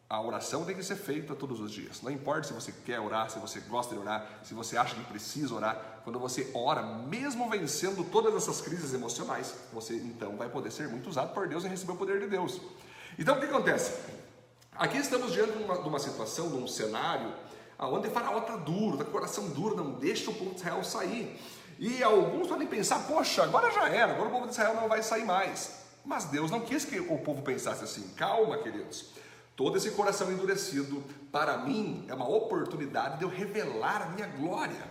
a 0.08 0.20
oração 0.20 0.64
tem 0.64 0.74
que 0.74 0.82
ser 0.82 0.96
feita 0.96 1.34
todos 1.34 1.60
os 1.60 1.70
dias. 1.70 2.02
Não 2.02 2.10
importa 2.10 2.48
se 2.48 2.52
você 2.52 2.72
quer 2.84 3.00
orar, 3.00 3.30
se 3.30 3.38
você 3.38 3.60
gosta 3.60 3.94
de 3.94 4.00
orar, 4.00 4.40
se 4.42 4.52
você 4.52 4.76
acha 4.76 4.94
que 4.94 5.04
precisa 5.04 5.54
orar. 5.54 6.00
Quando 6.04 6.18
você 6.18 6.50
ora, 6.54 6.82
mesmo 6.82 7.48
vencendo 7.48 8.04
todas 8.04 8.34
essas 8.34 8.60
crises 8.60 8.92
emocionais, 8.92 9.54
você 9.72 9.94
então 9.94 10.36
vai 10.36 10.48
poder 10.48 10.70
ser 10.70 10.88
muito 10.88 11.08
usado 11.08 11.32
por 11.32 11.48
Deus 11.48 11.64
e 11.64 11.68
receber 11.68 11.92
o 11.92 11.96
poder 11.96 12.20
de 12.20 12.26
Deus. 12.26 12.60
Então 13.18 13.36
o 13.36 13.40
que 13.40 13.46
acontece? 13.46 13.92
Aqui 14.74 14.98
estamos 14.98 15.32
diante 15.32 15.52
de 15.52 15.62
uma, 15.62 15.78
de 15.80 15.88
uma 15.88 15.98
situação, 15.98 16.48
de 16.48 16.56
um 16.56 16.66
cenário, 16.66 17.32
onde 17.78 18.08
Faraó 18.08 18.38
está 18.38 18.56
duro, 18.56 18.92
está 18.92 19.04
com 19.04 19.10
o 19.10 19.12
coração 19.12 19.48
duro, 19.50 19.76
não 19.76 19.92
deixa 19.92 20.30
o 20.30 20.34
povo 20.34 20.50
de 20.50 20.56
Israel 20.56 20.82
sair. 20.82 21.40
E 21.78 22.02
alguns 22.02 22.48
podem 22.48 22.66
pensar, 22.66 23.00
poxa, 23.06 23.42
agora 23.42 23.70
já 23.70 23.88
era, 23.88 24.12
agora 24.12 24.28
o 24.28 24.32
povo 24.32 24.46
de 24.46 24.52
Israel 24.52 24.74
não 24.74 24.88
vai 24.88 25.02
sair 25.02 25.24
mais. 25.24 25.82
Mas 26.04 26.24
Deus 26.24 26.50
não 26.50 26.60
quis 26.60 26.84
que 26.84 26.98
o 26.98 27.18
povo 27.18 27.42
pensasse 27.42 27.84
assim. 27.84 28.08
Calma, 28.16 28.58
queridos. 28.58 29.10
Todo 29.54 29.76
esse 29.76 29.90
coração 29.90 30.32
endurecido, 30.32 31.02
para 31.30 31.58
mim, 31.58 32.04
é 32.08 32.14
uma 32.14 32.28
oportunidade 32.28 33.18
de 33.18 33.24
eu 33.24 33.28
revelar 33.28 34.02
a 34.02 34.06
minha 34.06 34.26
glória. 34.26 34.90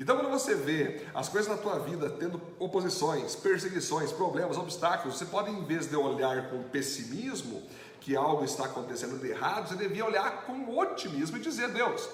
Então, 0.00 0.16
quando 0.16 0.30
você 0.30 0.54
vê 0.54 1.02
as 1.12 1.28
coisas 1.28 1.46
na 1.46 1.58
tua 1.58 1.78
vida 1.78 2.08
tendo 2.08 2.40
oposições, 2.58 3.36
perseguições, 3.36 4.10
problemas, 4.10 4.56
obstáculos, 4.56 5.18
você 5.18 5.26
pode, 5.26 5.50
em 5.50 5.62
vez 5.62 5.90
de 5.90 5.94
olhar 5.94 6.48
com 6.48 6.62
pessimismo, 6.62 7.62
que 8.00 8.16
algo 8.16 8.42
está 8.42 8.64
acontecendo 8.64 9.20
de 9.20 9.28
errado, 9.28 9.68
você 9.68 9.76
devia 9.76 10.06
olhar 10.06 10.46
com 10.46 10.74
otimismo 10.78 11.36
e 11.36 11.40
dizer: 11.40 11.68
Deus, 11.68 12.08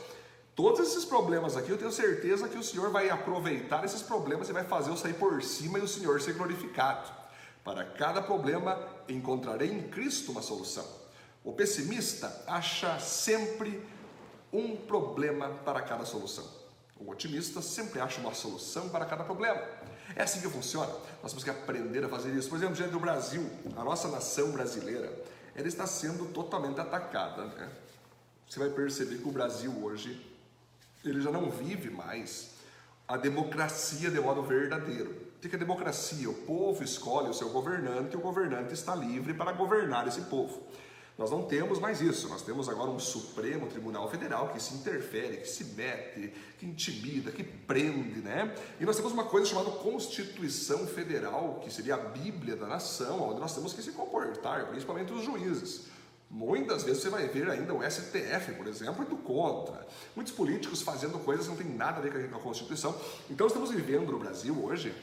todos 0.56 0.80
esses 0.80 1.04
problemas 1.04 1.56
aqui, 1.56 1.70
eu 1.70 1.78
tenho 1.78 1.92
certeza 1.92 2.48
que 2.48 2.58
o 2.58 2.62
Senhor 2.62 2.90
vai 2.90 3.08
aproveitar 3.08 3.84
esses 3.84 4.02
problemas 4.02 4.48
e 4.48 4.52
vai 4.52 4.64
fazer 4.64 4.90
eu 4.90 4.96
sair 4.96 5.14
por 5.14 5.40
cima 5.40 5.78
e 5.78 5.82
o 5.82 5.88
Senhor 5.88 6.20
ser 6.20 6.32
glorificado. 6.32 7.08
Para 7.62 7.84
cada 7.84 8.20
problema 8.20 8.80
encontrarei 9.08 9.70
em 9.70 9.82
Cristo 9.82 10.32
uma 10.32 10.42
solução. 10.42 10.84
O 11.44 11.52
pessimista 11.52 12.42
acha 12.48 12.98
sempre 12.98 13.80
um 14.52 14.74
problema 14.74 15.50
para 15.64 15.82
cada 15.82 16.04
solução. 16.04 16.65
O 16.98 17.10
otimista 17.10 17.60
sempre 17.60 18.00
acha 18.00 18.20
uma 18.20 18.32
solução 18.32 18.88
para 18.88 19.04
cada 19.04 19.22
problema. 19.22 19.60
É 20.14 20.22
assim 20.22 20.40
que 20.40 20.48
funciona. 20.48 20.92
Nós 21.22 21.32
temos 21.32 21.44
que 21.44 21.50
aprender 21.50 22.04
a 22.04 22.08
fazer 22.08 22.32
isso. 22.34 22.48
Por 22.48 22.56
exemplo, 22.56 22.74
diante 22.74 22.92
do 22.92 23.00
Brasil, 23.00 23.48
a 23.76 23.84
nossa 23.84 24.08
nação 24.08 24.50
brasileira, 24.52 25.12
ela 25.54 25.68
está 25.68 25.86
sendo 25.86 26.26
totalmente 26.32 26.80
atacada. 26.80 27.44
Né? 27.46 27.70
Você 28.48 28.58
vai 28.58 28.70
perceber 28.70 29.18
que 29.18 29.28
o 29.28 29.32
Brasil 29.32 29.72
hoje, 29.82 30.24
ele 31.04 31.20
já 31.20 31.30
não 31.30 31.50
vive 31.50 31.90
mais 31.90 32.50
a 33.06 33.16
democracia 33.16 34.10
de 34.10 34.20
modo 34.20 34.42
verdadeiro. 34.42 35.26
O 35.36 35.48
que 35.48 35.54
é 35.54 35.58
democracia? 35.58 36.28
O 36.28 36.34
povo 36.34 36.82
escolhe 36.82 37.28
o 37.28 37.34
seu 37.34 37.50
governante 37.50 38.14
e 38.14 38.16
o 38.16 38.20
governante 38.20 38.74
está 38.74 38.94
livre 38.94 39.34
para 39.34 39.52
governar 39.52 40.08
esse 40.08 40.22
povo. 40.22 40.66
Nós 41.18 41.30
não 41.30 41.44
temos 41.44 41.78
mais 41.78 42.02
isso, 42.02 42.28
nós 42.28 42.42
temos 42.42 42.68
agora 42.68 42.90
um 42.90 42.98
Supremo 42.98 43.66
Tribunal 43.68 44.10
Federal 44.10 44.50
que 44.50 44.62
se 44.62 44.74
interfere, 44.74 45.38
que 45.38 45.48
se 45.48 45.64
mete, 45.64 46.30
que 46.58 46.66
intimida, 46.66 47.32
que 47.32 47.42
prende, 47.42 48.20
né? 48.20 48.54
E 48.78 48.84
nós 48.84 48.96
temos 48.96 49.12
uma 49.12 49.24
coisa 49.24 49.46
chamada 49.46 49.70
Constituição 49.70 50.86
Federal, 50.86 51.58
que 51.64 51.72
seria 51.72 51.94
a 51.94 51.98
Bíblia 51.98 52.54
da 52.54 52.66
nação, 52.66 53.30
onde 53.30 53.40
nós 53.40 53.54
temos 53.54 53.72
que 53.72 53.82
se 53.82 53.92
comportar, 53.92 54.66
principalmente 54.66 55.10
os 55.10 55.24
juízes. 55.24 55.86
Muitas 56.28 56.82
vezes 56.82 57.02
você 57.02 57.08
vai 57.08 57.26
ver 57.28 57.48
ainda 57.48 57.72
o 57.72 57.82
STF, 57.88 58.52
por 58.54 58.66
exemplo, 58.66 59.02
indo 59.02 59.16
contra. 59.16 59.86
Muitos 60.14 60.34
políticos 60.34 60.82
fazendo 60.82 61.18
coisas 61.20 61.46
que 61.46 61.50
não 61.50 61.56
tem 61.56 61.68
nada 61.68 61.98
a 61.98 62.00
ver 62.02 62.28
com 62.28 62.36
a 62.36 62.40
Constituição. 62.40 62.94
Então 63.30 63.46
estamos 63.46 63.70
vivendo 63.70 64.12
no 64.12 64.18
Brasil 64.18 64.54
hoje 64.62 64.94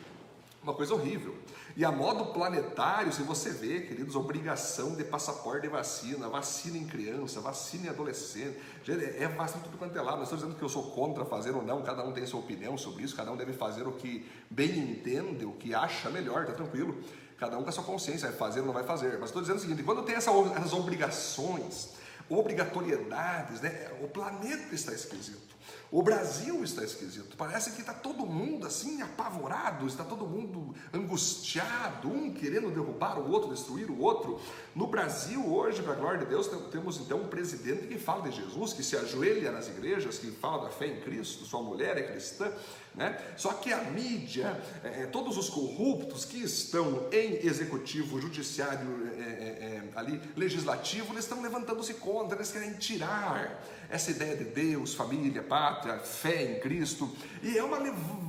uma 0.64 0.74
coisa 0.74 0.94
horrível. 0.94 1.36
E 1.76 1.84
a 1.84 1.92
modo 1.92 2.28
planetário, 2.28 3.12
se 3.12 3.22
você 3.24 3.50
vê, 3.50 3.82
queridos, 3.82 4.16
obrigação 4.16 4.96
de 4.96 5.04
passaporte 5.04 5.64
de 5.64 5.68
vacina, 5.68 6.30
vacina 6.30 6.78
em 6.78 6.86
criança, 6.86 7.42
vacina 7.42 7.88
em 7.88 7.90
adolescente, 7.90 8.58
é 8.88 9.28
vacina 9.28 9.62
tudo 9.64 9.78
quanto 9.78 9.98
é 9.98 10.02
lado. 10.02 10.18
Não 10.18 10.24
estou 10.24 10.38
dizendo 10.38 10.56
que 10.56 10.62
eu 10.62 10.70
sou 10.70 10.92
contra 10.92 11.26
fazer 11.26 11.52
ou 11.52 11.64
não, 11.64 11.82
cada 11.82 12.04
um 12.04 12.14
tem 12.14 12.26
sua 12.26 12.40
opinião 12.40 12.78
sobre 12.78 13.04
isso, 13.04 13.16
cada 13.16 13.32
um 13.32 13.36
deve 13.36 13.54
fazer 13.54 13.86
o 13.88 13.92
que 13.92 14.26
bem 14.50 14.78
entende, 14.78 15.46
o 15.46 15.52
que 15.52 15.76
acha 15.76 16.10
melhor, 16.10 16.46
tá 16.46 16.54
tranquilo. 16.54 17.04
Cada 17.38 17.58
um 17.58 17.64
com 17.64 17.70
a 17.70 17.74
sua 17.74 17.84
consciência, 17.84 18.30
vai 18.30 18.38
fazer 18.38 18.62
ou 18.62 18.68
não 18.68 18.74
vai 18.74 18.84
fazer. 18.84 19.18
Mas 19.20 19.30
estou 19.30 19.42
dizendo 19.42 19.58
o 19.58 19.60
seguinte: 19.60 19.84
quando 19.84 20.04
tem 20.04 20.16
essas 20.16 20.74
obrigações, 20.74 21.94
obrigatoriedades, 22.30 23.60
né, 23.60 23.92
o 24.02 24.08
planeta 24.08 24.74
está 24.74 24.94
esquisito. 24.94 25.53
O 25.92 26.02
Brasil 26.02 26.64
está 26.64 26.84
esquisito. 26.84 27.38
Parece 27.38 27.72
que 27.72 27.82
está 27.82 27.94
todo 27.94 28.26
mundo 28.26 28.66
assim 28.66 29.02
apavorado, 29.02 29.86
está 29.86 30.04
todo 30.04 30.26
mundo 30.26 30.74
angustiado, 30.92 32.08
um 32.08 32.34
querendo 32.34 32.72
derrubar 32.72 33.20
o 33.20 33.32
outro, 33.32 33.52
destruir 33.52 33.92
o 33.92 34.00
outro. 34.00 34.40
No 34.76 34.88
Brasil, 34.88 35.46
hoje, 35.46 35.84
para 35.84 35.94
a 35.94 35.96
glória 35.96 36.20
de 36.20 36.26
Deus, 36.26 36.50
temos 36.72 37.00
então 37.00 37.20
um 37.20 37.28
presidente 37.28 37.88
que 37.88 38.00
fala 38.00 38.30
de 38.30 38.36
Jesus, 38.36 38.74
que 38.74 38.84
se 38.84 38.98
ajoelha 38.98 39.52
nas 39.52 39.68
igrejas, 39.68 40.18
que 40.18 40.32
fala 40.32 40.64
da 40.64 40.70
fé 40.70 40.88
em 40.88 41.02
Cristo, 41.02 41.46
sua 41.46 41.62
mulher 41.62 41.98
é 41.98 42.04
cristã. 42.04 42.52
Né? 42.96 43.20
Só 43.36 43.54
que 43.54 43.74
a 43.74 43.84
mídia, 43.86 44.62
é, 44.84 45.04
é 45.04 45.06
todos 45.08 45.36
os 45.36 45.50
corruptos 45.50 46.26
que 46.26 46.44
estão 46.44 47.08
em 47.12 47.46
executivo, 47.46 48.22
judiciário, 48.22 49.12
é, 49.18 49.22
é, 49.22 49.26
é, 49.26 49.84
ali 49.96 50.22
legislativo, 50.36 51.14
eles 51.14 51.24
estão 51.24 51.42
levantando-se 51.42 51.96
contra, 51.96 52.38
eles 52.38 52.52
querem 52.52 52.74
tirar 52.74 53.64
essa 53.94 54.10
ideia 54.10 54.36
de 54.36 54.46
Deus, 54.46 54.96
família, 54.96 55.44
pátria, 55.44 56.00
fé 56.00 56.52
em 56.52 56.60
Cristo, 56.60 57.08
e 57.44 57.56
é, 57.56 57.64
uma, 57.64 57.78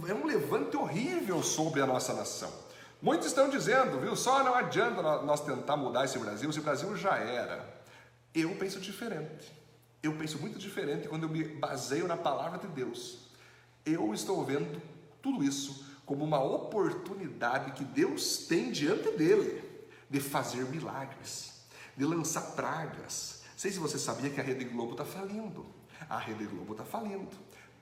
é 0.07 0.13
um 0.13 0.27
levante 0.27 0.77
horrível 0.77 1.43
sobre 1.43 1.81
a 1.81 1.87
nossa 1.87 2.13
nação. 2.13 2.53
Muitos 3.01 3.29
estão 3.29 3.49
dizendo, 3.49 3.99
viu, 3.99 4.15
só 4.15 4.45
não 4.45 4.55
adianta 4.55 5.01
nós 5.23 5.41
tentar 5.41 5.79
mudar 5.79 6.05
esse 6.05 6.19
Brasil, 6.19 6.51
esse 6.51 6.61
Brasil 6.61 6.95
já 6.99 7.17
era. 7.17 7.83
Eu 8.35 8.55
penso 8.57 8.79
diferente. 8.79 9.51
Eu 10.03 10.15
penso 10.17 10.39
muito 10.39 10.59
diferente 10.59 11.09
quando 11.09 11.23
eu 11.23 11.31
me 11.31 11.43
baseio 11.45 12.07
na 12.07 12.17
palavra 12.19 12.59
de 12.59 12.67
Deus. 12.67 13.21
Eu 13.87 14.13
estou 14.13 14.45
vendo 14.45 14.83
tudo 15.23 15.43
isso 15.43 15.87
como 16.05 16.27
uma 16.27 16.45
oportunidade 16.45 17.73
que 17.73 17.85
Deus 17.85 18.47
tem 18.47 18.71
diante 18.71 19.11
dele 19.13 19.65
de 20.11 20.21
fazer 20.21 20.67
milagres, 20.67 21.55
de 21.97 22.05
lançar 22.05 22.53
pragas, 22.53 23.34
sei 23.65 23.73
se 23.73 23.79
você 23.79 23.99
sabia 23.99 24.29
que 24.29 24.39
a 24.39 24.45
Rede 24.45 24.67
Globo 24.67 24.93
está 24.93 25.07
falindo. 25.07 25.65
A 26.11 26.19
Rede 26.19 26.45
Globo 26.45 26.73
está 26.73 26.85
falindo. 26.85 27.31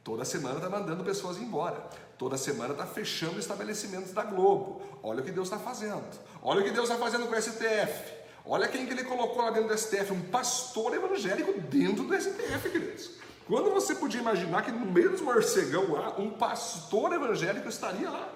Toda 0.04 0.24
semana 0.24 0.54
está 0.54 0.70
mandando 0.70 1.02
pessoas 1.02 1.38
embora. 1.38 1.90
Toda 2.16 2.38
semana 2.38 2.70
está 2.72 2.86
fechando 2.86 3.40
estabelecimentos 3.40 4.12
da 4.12 4.22
Globo. 4.22 4.80
Olha 5.02 5.22
o 5.22 5.24
que 5.24 5.32
Deus 5.32 5.48
está 5.48 5.58
fazendo. 5.58 6.04
Olha 6.40 6.60
o 6.60 6.64
que 6.64 6.70
Deus 6.70 6.88
está 6.88 7.02
fazendo 7.02 7.26
com 7.26 7.34
o 7.34 7.42
STF. 7.42 8.14
Olha 8.46 8.68
quem 8.68 8.86
que 8.86 8.92
ele 8.92 9.02
colocou 9.02 9.42
lá 9.42 9.50
dentro 9.50 9.70
do 9.70 9.76
STF. 9.76 10.12
Um 10.12 10.22
pastor 10.22 10.94
evangélico 10.94 11.60
dentro 11.62 12.04
do 12.04 12.14
STF, 12.14 12.70
queridos. 12.70 13.10
Quando 13.48 13.72
você 13.72 13.96
podia 13.96 14.20
imaginar 14.20 14.62
que 14.62 14.70
no 14.70 14.86
meio 14.86 15.10
dos 15.10 15.20
morcegão 15.20 15.94
lá, 15.94 16.16
um 16.16 16.30
pastor 16.30 17.12
evangélico 17.12 17.68
estaria 17.68 18.08
lá? 18.08 18.32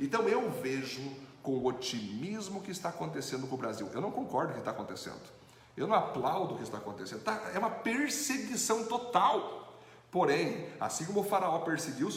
Então 0.00 0.28
eu 0.28 0.50
vejo 0.60 1.02
com 1.40 1.52
o 1.52 1.66
otimismo 1.66 2.60
que 2.60 2.72
está 2.72 2.88
acontecendo 2.88 3.46
com 3.46 3.54
o 3.54 3.58
Brasil. 3.58 3.88
Eu 3.94 4.00
não 4.00 4.10
concordo 4.10 4.54
com 4.54 4.58
o 4.58 4.62
que 4.62 4.68
está 4.68 4.72
acontecendo. 4.72 5.37
Eu 5.78 5.86
não 5.86 5.94
aplaudo 5.94 6.54
o 6.54 6.56
que 6.56 6.64
está 6.64 6.78
acontecendo. 6.78 7.22
Tá, 7.22 7.50
é 7.54 7.58
uma 7.58 7.70
perseguição 7.70 8.84
total. 8.86 9.78
Porém, 10.10 10.66
assim 10.80 11.04
como 11.04 11.20
o 11.20 11.24
faraó 11.24 11.60
perseguiu 11.60 12.08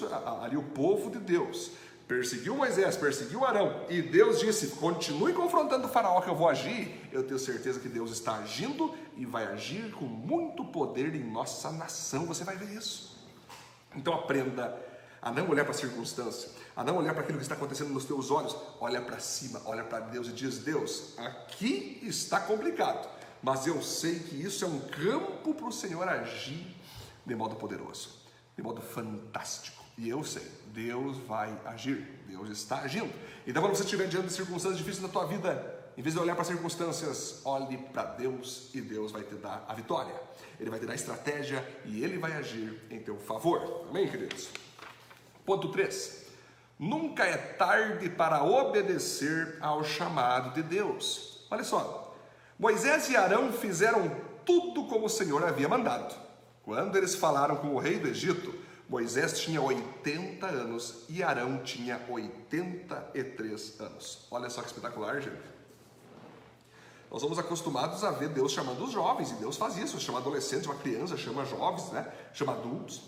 ali 0.42 0.58
o 0.58 0.64
povo 0.64 1.12
de 1.12 1.20
Deus, 1.20 1.72
perseguiu 2.08 2.56
Moisés, 2.56 2.96
perseguiu 2.96 3.46
Arão, 3.46 3.86
e 3.90 4.02
Deus 4.02 4.40
disse: 4.40 4.68
continue 4.78 5.34
confrontando 5.34 5.88
o 5.88 5.90
faraó 5.90 6.22
que 6.22 6.30
eu 6.30 6.36
vou 6.36 6.50
agir. 6.50 7.08
Eu 7.12 7.24
tenho 7.24 7.38
certeza 7.38 7.80
que 7.80 7.90
Deus 7.90 8.12
está 8.12 8.38
agindo 8.38 8.96
e 9.16 9.26
vai 9.26 9.46
agir 9.46 9.92
com 9.92 10.06
muito 10.06 10.66
poder 10.66 11.14
em 11.14 11.24
nossa 11.24 11.72
nação. 11.72 12.26
Você 12.26 12.44
vai 12.44 12.56
ver 12.56 12.70
isso. 12.76 13.20
Então 13.96 14.14
aprenda 14.14 14.76
a 15.22 15.32
não 15.32 15.50
olhar 15.50 15.66
para 15.66 15.74
a 15.74 15.78
circunstância, 15.78 16.50
a 16.76 16.84
não 16.84 16.98
olhar 16.98 17.14
para 17.14 17.22
aquilo 17.22 17.38
que 17.38 17.44
está 17.44 17.56
acontecendo 17.56 17.90
nos 17.90 18.06
teus 18.06 18.32
olhos. 18.32 18.56
Olha 18.80 19.02
para 19.02 19.20
cima, 19.20 19.62
olha 19.66 19.84
para 19.84 20.00
Deus 20.00 20.28
e 20.30 20.32
diz: 20.32 20.60
Deus, 20.60 21.14
aqui 21.20 22.00
está 22.02 22.40
complicado 22.40 23.21
mas 23.42 23.66
eu 23.66 23.82
sei 23.82 24.20
que 24.20 24.36
isso 24.36 24.64
é 24.64 24.68
um 24.68 24.80
campo 24.80 25.54
para 25.54 25.68
o 25.68 25.72
Senhor 25.72 26.08
agir 26.08 26.76
de 27.26 27.36
modo 27.36 27.56
poderoso, 27.56 28.10
de 28.56 28.64
modo 28.64 28.82
fantástico. 28.82 29.82
E 29.98 30.10
eu 30.10 30.24
sei, 30.24 30.46
Deus 30.68 31.18
vai 31.18 31.56
agir, 31.66 32.08
Deus 32.28 32.50
está 32.50 32.80
agindo. 32.82 33.14
Então, 33.46 33.62
quando 33.62 33.76
você 33.76 33.84
estiver 33.84 34.08
diante 34.08 34.28
de 34.28 34.34
circunstâncias 34.34 34.78
difíceis 34.78 35.04
na 35.04 35.10
tua 35.10 35.26
vida, 35.26 35.80
em 35.98 36.02
vez 36.02 36.16
de 36.16 36.22
olhar 36.22 36.34
para 36.34 36.44
as 36.44 36.48
circunstâncias, 36.48 37.42
olhe 37.44 37.78
para 37.78 38.04
Deus 38.04 38.70
e 38.74 38.82
Deus 38.82 39.12
vai 39.12 39.24
te 39.24 39.36
dar 39.36 39.66
a 39.68 39.74
vitória. 39.74 40.14
Ele 40.60 40.70
vai 40.70 40.80
te 40.80 40.86
dar 40.86 40.94
a 40.94 40.96
estratégia 40.96 41.68
e 41.86 42.04
ele 42.04 42.18
vai 42.18 42.34
agir 42.34 42.82
em 42.90 43.00
teu 43.00 43.18
favor. 43.18 43.86
Amém, 43.90 44.08
queridos? 44.08 44.50
Ponto 45.46 45.70
3. 45.70 46.28
Nunca 46.80 47.26
é 47.26 47.38
tarde 47.38 48.10
para 48.10 48.44
obedecer 48.44 49.58
ao 49.60 49.84
chamado 49.84 50.54
de 50.54 50.64
Deus. 50.64 51.46
Olha 51.52 51.64
só, 51.64 52.01
Moisés 52.62 53.10
e 53.10 53.18
Arão 53.18 53.52
fizeram 53.52 54.16
tudo 54.46 54.86
como 54.86 55.08
o 55.08 55.10
Senhor 55.10 55.44
havia 55.44 55.68
mandado. 55.68 56.16
Quando 56.64 56.96
eles 56.96 57.16
falaram 57.16 57.56
com 57.56 57.70
o 57.70 57.80
rei 57.80 57.98
do 57.98 58.08
Egito, 58.08 58.54
Moisés 58.88 59.40
tinha 59.40 59.60
80 59.60 60.46
anos 60.46 61.06
e 61.10 61.24
Arão 61.24 61.64
tinha 61.64 62.00
83 62.08 63.80
anos. 63.82 64.28
Olha 64.30 64.48
só 64.48 64.62
que 64.62 64.68
espetacular, 64.68 65.20
gente. 65.20 65.42
Nós 67.10 67.20
somos 67.20 67.40
acostumados 67.40 68.04
a 68.04 68.12
ver 68.12 68.30
Deus 68.30 68.52
chamando 68.52 68.84
os 68.84 68.92
jovens, 68.92 69.32
e 69.32 69.34
Deus 69.34 69.58
faz 69.58 69.76
isso, 69.78 70.00
chama 70.00 70.20
adolescentes, 70.20 70.68
uma 70.68 70.76
criança, 70.76 71.18
chama 71.18 71.44
jovens, 71.46 71.90
né? 71.90 72.14
chama 72.32 72.54
adultos. 72.54 73.02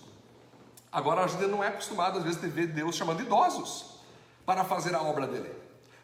Agora 0.92 1.26
a 1.26 1.28
gente 1.28 1.46
não 1.46 1.64
é 1.64 1.68
acostumado, 1.68 2.18
às 2.18 2.24
vezes, 2.24 2.44
a 2.44 2.48
ver 2.48 2.66
Deus 2.66 2.96
chamando 2.96 3.22
idosos 3.22 4.00
para 4.48 4.64
fazer 4.64 4.96
a 4.96 5.04
obra 5.04 5.28
dele, 5.28 5.54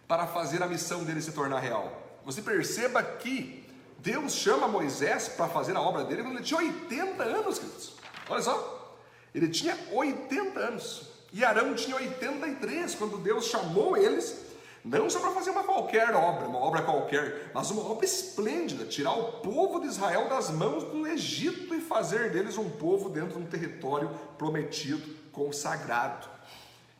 para 0.07 0.27
fazer 0.27 0.61
a 0.61 0.67
missão 0.67 1.03
dele 1.03 1.19
se 1.19 1.31
tornar 1.31 1.57
real. 1.57 2.08
Você 2.29 2.43
perceba 2.43 3.01
que 3.01 3.65
Deus 3.98 4.33
chama 4.33 4.67
Moisés 4.67 5.29
para 5.29 5.48
fazer 5.48 5.75
a 5.75 5.81
obra 5.81 6.03
dele 6.03 6.21
quando 6.21 6.36
ele 6.36 6.43
tinha 6.43 6.59
80 6.59 7.24
anos, 7.24 7.57
queridos. 7.57 7.93
Olha 8.29 8.41
só, 8.43 9.00
ele 9.33 9.48
tinha 9.50 9.75
80 9.91 10.59
anos 10.59 11.09
e 11.33 11.43
Arão 11.43 11.74
tinha 11.74 11.95
83 11.95 12.93
quando 12.93 13.17
Deus 13.17 13.45
chamou 13.45 13.98
eles 13.98 14.45
Não 14.86 15.09
só 15.09 15.19
para 15.19 15.31
fazer 15.31 15.50
uma 15.50 15.63
qualquer 15.63 16.13
obra, 16.13 16.48
uma 16.48 16.59
obra 16.59 16.83
qualquer, 16.83 17.50
mas 17.51 17.71
uma 17.71 17.83
obra 17.83 18.05
esplêndida, 18.05 18.86
tirar 18.86 19.13
o 19.13 19.41
povo 19.41 19.79
de 19.79 19.88
Israel 19.88 20.29
das 20.29 20.51
mãos 20.51 20.83
do 20.83 21.07
Egito 21.07 21.74
e 21.74 21.81
fazer 21.81 22.31
deles 22.31 22.59
um 22.59 22.69
povo 22.69 23.09
dentro 23.09 23.39
de 23.39 23.43
um 23.43 23.48
território 23.48 24.07
prometido, 24.38 25.15
consagrado. 25.31 26.29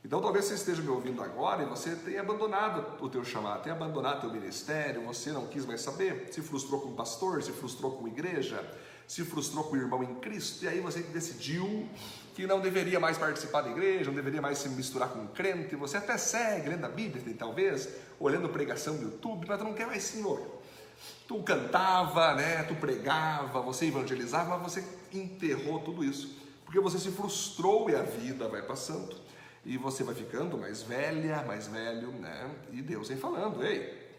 Então 0.04 0.22
talvez 0.22 0.46
você 0.46 0.54
esteja 0.54 0.82
me 0.82 0.90
ouvindo 0.90 1.22
agora 1.22 1.64
e 1.64 1.66
você 1.66 1.96
tenha 1.96 2.22
abandonado 2.22 3.04
o 3.04 3.10
teu 3.10 3.24
chamado, 3.24 3.64
tenha 3.64 3.76
abandonado 3.76 4.20
o 4.20 4.22
teu 4.22 4.32
ministério, 4.32 5.04
você 5.04 5.32
não 5.32 5.48
quis 5.48 5.66
mais 5.66 5.82
saber, 5.82 6.30
se 6.32 6.42
frustrou 6.42 6.80
com 6.82 6.90
o 6.90 6.94
pastor, 6.94 7.44
se 7.44 7.52
frustrou 7.52 7.92
com 7.92 8.06
a 8.06 8.10
igreja, 8.10 8.66
se 9.06 9.26
frustrou 9.26 9.66
com 9.66 9.76
o 9.76 9.78
irmão 9.78 10.02
em 10.02 10.16
Cristo, 10.16 10.64
e 10.64 10.68
aí 10.68 10.80
você 10.80 11.02
decidiu 11.02 11.90
que 12.34 12.48
não 12.48 12.62
deveria 12.62 13.00
mais 13.00 13.18
participar 13.18 13.62
da 13.62 13.72
igreja, 13.72 14.06
não 14.06 14.14
deveria 14.14 14.42
mais 14.42 14.60
se 14.60 14.70
misturar 14.70 15.10
com 15.10 15.20
um 15.20 15.28
crente, 15.28 15.76
você 15.76 15.98
até 15.98 16.18
segue 16.18 16.70
lendo 16.70 16.86
a 16.86 16.90
Bíblia, 16.90 17.36
talvez, 17.38 17.90
olhando 18.18 18.48
pregação 18.48 18.94
no 18.94 19.02
YouTube, 19.02 19.46
mas 19.48 19.58
tu 19.58 19.66
não 19.66 19.74
quer 19.74 19.88
mais 19.88 20.04
Senhor. 20.04 20.60
Tu 21.28 21.44
cantava, 21.44 22.36
né? 22.36 22.64
tu 22.64 22.76
pregava, 22.76 23.62
você 23.62 23.88
evangelizava, 23.88 24.58
mas 24.58 24.74
você 24.74 24.84
enterrou 25.12 25.80
tudo 25.82 26.04
isso, 26.04 26.38
porque 26.64 26.80
você 26.80 26.98
se 26.98 27.12
frustrou 27.12 27.90
e 27.90 27.96
a 27.96 28.04
vida 28.04 28.48
vai 28.48 28.62
passando, 28.62 29.16
e 29.66 29.78
você 29.78 30.04
vai 30.04 30.16
ficando 30.16 30.58
mais 30.58 30.82
velha, 30.82 31.44
mais 31.44 31.68
velho, 31.68 32.12
né? 32.12 32.50
E 32.72 32.82
Deus 32.82 33.08
vem 33.08 33.18
falando, 33.18 33.64
ei, 33.64 34.10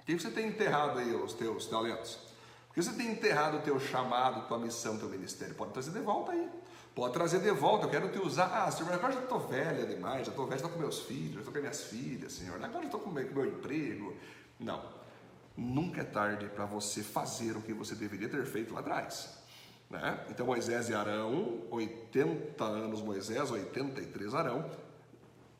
o 0.00 0.04
que 0.04 0.14
você 0.14 0.30
tem 0.30 0.48
enterrado 0.48 0.98
aí 0.98 1.14
os 1.14 1.32
teus 1.32 1.66
talentos? 1.66 2.18
Porque 2.66 2.82
você 2.82 2.92
tem 2.92 3.10
enterrado 3.10 3.58
o 3.58 3.60
teu 3.62 3.80
chamado, 3.80 4.46
tua 4.46 4.58
missão, 4.58 4.96
teu 4.96 5.08
ministério, 5.08 5.54
pode 5.54 5.72
trazer 5.72 5.90
de 5.90 6.00
volta 6.00 6.32
aí. 6.32 6.48
Pode 6.94 7.12
trazer 7.12 7.40
de 7.40 7.50
volta, 7.52 7.86
eu 7.86 7.90
quero 7.90 8.08
te 8.10 8.18
usar. 8.18 8.46
Ah, 8.46 8.70
Senhor, 8.70 8.92
agora 8.92 9.12
já 9.12 9.20
estou 9.20 9.38
velha 9.40 9.86
demais, 9.86 10.26
já 10.26 10.32
estou 10.32 10.44
velha, 10.44 10.56
estou 10.56 10.70
com 10.70 10.78
meus 10.78 11.00
filhos, 11.00 11.34
já 11.34 11.38
estou 11.40 11.52
com 11.52 11.60
minhas 11.60 11.84
filhas, 11.84 12.32
Senhor, 12.32 12.56
agora 12.56 12.80
já 12.80 12.86
estou 12.86 13.00
com 13.00 13.10
o 13.10 13.12
meu 13.12 13.46
emprego. 13.46 14.14
Não, 14.58 14.82
nunca 15.56 16.00
é 16.00 16.04
tarde 16.04 16.46
para 16.46 16.64
você 16.64 17.02
fazer 17.02 17.56
o 17.56 17.62
que 17.62 17.72
você 17.72 17.94
deveria 17.94 18.28
ter 18.28 18.44
feito 18.44 18.74
lá 18.74 18.80
atrás. 18.80 19.39
Né? 19.90 20.24
Então 20.30 20.46
Moisés 20.46 20.88
e 20.88 20.94
Arão, 20.94 21.62
80 21.68 22.64
anos 22.64 23.02
Moisés, 23.02 23.50
83 23.50 24.34
Arão, 24.34 24.70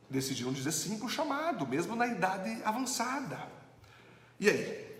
decidiram 0.08 0.52
dizer 0.52 0.70
sim 0.70 0.96
para 0.96 1.06
o 1.06 1.10
chamado, 1.10 1.66
mesmo 1.66 1.96
na 1.96 2.06
idade 2.06 2.62
avançada. 2.64 3.48
E 4.38 4.48
aí? 4.48 4.90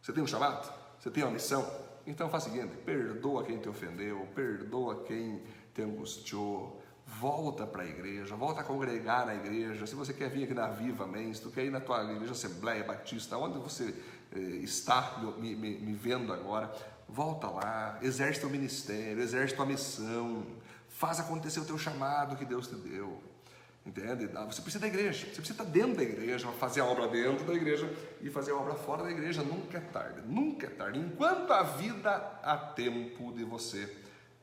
Você 0.00 0.12
tem 0.12 0.22
um 0.22 0.26
chamado? 0.26 0.72
Você 0.98 1.10
tem 1.10 1.22
uma 1.22 1.30
missão? 1.30 1.70
Então 2.06 2.30
faz 2.30 2.46
o 2.46 2.50
seguinte: 2.50 2.74
perdoa 2.78 3.44
quem 3.44 3.58
te 3.58 3.68
ofendeu, 3.68 4.26
perdoa 4.34 5.04
quem 5.04 5.42
te 5.74 5.82
angustiou, 5.82 6.82
volta 7.06 7.66
para 7.66 7.82
a 7.82 7.86
igreja, 7.86 8.34
volta 8.34 8.62
a 8.62 8.64
congregar 8.64 9.26
na 9.26 9.34
igreja. 9.34 9.86
Se 9.86 9.94
você 9.94 10.12
quer 10.12 10.30
vir 10.30 10.44
aqui 10.44 10.54
na 10.54 10.68
Viva 10.68 11.08
se 11.32 11.40
tu 11.40 11.50
quer 11.50 11.64
ir 11.64 11.70
na 11.70 11.80
tua 11.80 12.02
igreja 12.12 12.32
Assembleia 12.32 12.82
Batista, 12.82 13.36
onde 13.36 13.58
você 13.58 13.94
eh, 14.34 14.38
está 14.62 15.20
me, 15.38 15.54
me, 15.54 15.78
me 15.78 15.92
vendo 15.94 16.32
agora, 16.32 16.72
volta 17.12 17.48
lá, 17.48 17.98
exerce 18.00 18.44
o 18.44 18.48
ministério, 18.48 19.22
exerce 19.22 19.54
tua 19.54 19.66
missão, 19.66 20.46
faz 20.88 21.20
acontecer 21.20 21.60
o 21.60 21.64
teu 21.64 21.76
chamado 21.76 22.36
que 22.36 22.44
Deus 22.44 22.66
te 22.66 22.74
deu. 22.74 23.22
Entende? 23.84 24.30
Ah, 24.34 24.44
você 24.44 24.62
precisa 24.62 24.80
da 24.80 24.86
igreja, 24.86 25.26
você 25.26 25.36
precisa 25.36 25.52
estar 25.52 25.64
dentro 25.64 25.96
da 25.96 26.02
igreja, 26.04 26.48
fazer 26.52 26.80
a 26.80 26.84
obra 26.84 27.08
dentro 27.08 27.44
da 27.44 27.52
igreja 27.52 27.92
e 28.20 28.30
fazer 28.30 28.52
a 28.52 28.56
obra 28.56 28.74
fora 28.74 29.02
da 29.02 29.10
igreja. 29.10 29.42
Nunca 29.42 29.78
é 29.78 29.80
tarde, 29.80 30.22
nunca 30.24 30.66
é 30.66 30.70
tarde. 30.70 31.00
Enquanto 31.00 31.50
a 31.52 31.64
vida 31.64 32.10
há 32.42 32.56
tempo 32.56 33.32
de 33.32 33.44
você 33.44 33.92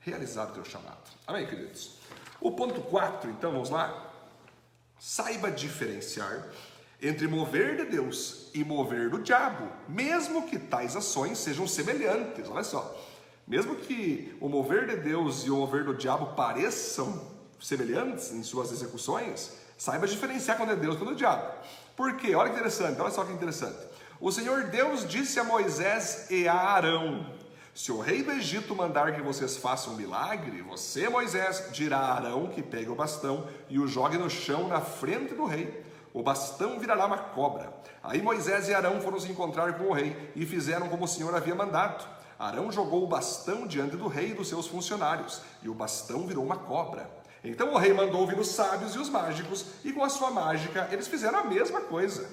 realizar 0.01 0.49
o 0.49 0.53
teu 0.53 0.65
chamado. 0.65 1.09
Amém, 1.25 1.47
queridos? 1.47 1.99
O 2.41 2.51
ponto 2.51 2.81
4, 2.81 3.31
então, 3.31 3.51
vamos 3.51 3.69
lá. 3.69 4.13
Saiba 4.99 5.49
diferenciar 5.49 6.45
entre 7.01 7.27
mover 7.27 7.77
de 7.77 7.86
Deus 7.86 8.50
e 8.53 8.63
mover 8.63 9.10
do 9.10 9.20
diabo, 9.20 9.68
mesmo 9.88 10.48
que 10.48 10.60
tais 10.60 10.96
ações 10.96 11.38
sejam 11.38 11.68
semelhantes. 11.68 12.50
Olha 12.50 12.63
só, 12.63 12.96
mesmo 13.48 13.75
que 13.75 14.36
o 14.41 14.50
mover 14.50 14.86
de 14.86 14.98
Deus 14.98 15.46
e 15.46 15.50
o 15.50 15.56
mover 15.56 15.86
do 15.86 15.96
diabo 15.96 16.36
pareçam 16.36 17.39
semelhantes 17.60 18.32
em 18.32 18.44
suas 18.44 18.72
execuções, 18.72 19.53
saiba 19.77 20.08
diferenciar 20.08 20.58
quando 20.58 20.74
é 20.74 20.75
Deus 20.75 20.96
e 20.96 20.98
quando 20.98 21.12
é 21.12 21.13
o 21.13 21.18
diabo. 21.18 21.53
Por 21.96 22.15
quê? 22.18 22.36
Olha 22.36 22.50
que 22.50 22.56
interessante, 22.56 23.00
olha 23.00 23.12
só 23.12 23.24
que 23.24 23.32
interessante. 23.32 23.77
O 24.20 24.32
Senhor 24.32 24.65
Deus 24.65 25.08
disse 25.08 25.39
a 25.39 25.44
Moisés 25.44 26.27
e 26.29 26.48
a 26.48 26.53
Arão: 26.53 27.25
Se 27.74 27.91
o 27.91 28.00
rei 28.00 28.22
do 28.22 28.32
Egito 28.32 28.75
mandar 28.75 29.15
que 29.15 29.22
vocês 29.22 29.56
façam 29.56 29.94
um 29.94 29.96
milagre, 29.96 30.62
você, 30.62 31.08
Moisés, 31.08 31.70
dirá 31.72 31.98
a 31.98 32.14
Arão 32.16 32.48
que 32.48 32.62
pegue 32.62 32.90
o 32.90 32.96
bastão 32.96 33.48
e 33.70 33.79
o 33.79 33.88
jogue 33.88 34.18
no 34.18 34.29
chão 34.29 34.68
na 34.68 34.81
frente 34.81 35.33
do 35.33 35.46
rei. 35.46 35.88
O 36.13 36.24
bastão 36.24 36.79
virará 36.79 37.05
uma 37.05 37.17
cobra. 37.17 37.72
Aí 38.01 38.22
Moisés 38.22 38.67
e 38.67 38.74
Arão 38.74 39.00
foram 39.00 39.19
se 39.19 39.31
encontrar 39.31 39.77
com 39.77 39.85
o 39.85 39.93
rei 39.93 40.31
e 40.35 40.45
fizeram 40.45 40.89
como 40.89 41.05
o 41.05 41.07
Senhor 41.07 41.35
havia 41.35 41.53
mandado. 41.53 42.07
Arão 42.39 42.72
jogou 42.72 43.03
o 43.03 43.07
bastão 43.07 43.67
diante 43.67 43.95
do 43.95 44.07
rei 44.07 44.31
e 44.31 44.33
dos 44.33 44.48
seus 44.48 44.65
funcionários, 44.65 45.41
e 45.61 45.69
o 45.69 45.74
bastão 45.74 46.25
virou 46.25 46.43
uma 46.43 46.55
cobra. 46.55 47.09
Então 47.43 47.74
o 47.74 47.77
rei 47.77 47.93
mandou 47.93 48.22
ouvir 48.22 48.39
os 48.39 48.48
sábios 48.48 48.95
e 48.95 48.98
os 48.98 49.09
mágicos, 49.09 49.65
e 49.83 49.91
com 49.91 50.03
a 50.03 50.09
sua 50.09 50.31
mágica 50.31 50.87
eles 50.91 51.07
fizeram 51.07 51.39
a 51.39 51.43
mesma 51.43 51.81
coisa. 51.81 52.29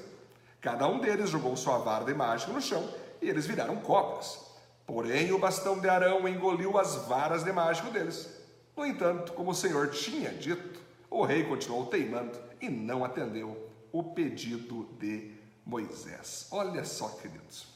Cada 0.60 0.86
um 0.88 0.98
deles 0.98 1.28
jogou 1.28 1.56
sua 1.56 1.78
vara 1.78 2.04
de 2.04 2.14
mágica 2.14 2.52
no 2.52 2.60
chão 2.60 2.88
e 3.20 3.28
eles 3.28 3.46
viraram 3.46 3.76
cobras. 3.76 4.38
Porém, 4.86 5.32
o 5.32 5.38
bastão 5.38 5.78
de 5.80 5.88
Arão 5.88 6.26
engoliu 6.28 6.78
as 6.78 6.94
varas 7.06 7.42
de 7.42 7.52
mágico 7.52 7.90
deles. 7.90 8.28
No 8.76 8.86
entanto, 8.86 9.32
como 9.32 9.50
o 9.50 9.54
Senhor 9.54 9.90
tinha 9.90 10.30
dito, 10.30 10.80
o 11.10 11.24
rei 11.24 11.44
continuou 11.44 11.86
teimando 11.86 12.38
e 12.60 12.68
não 12.68 13.04
atendeu 13.04 13.65
o 13.98 14.02
pedido 14.02 14.88
de 14.98 15.32
Moisés. 15.64 16.48
Olha 16.50 16.84
só, 16.84 17.08
queridos. 17.08 17.66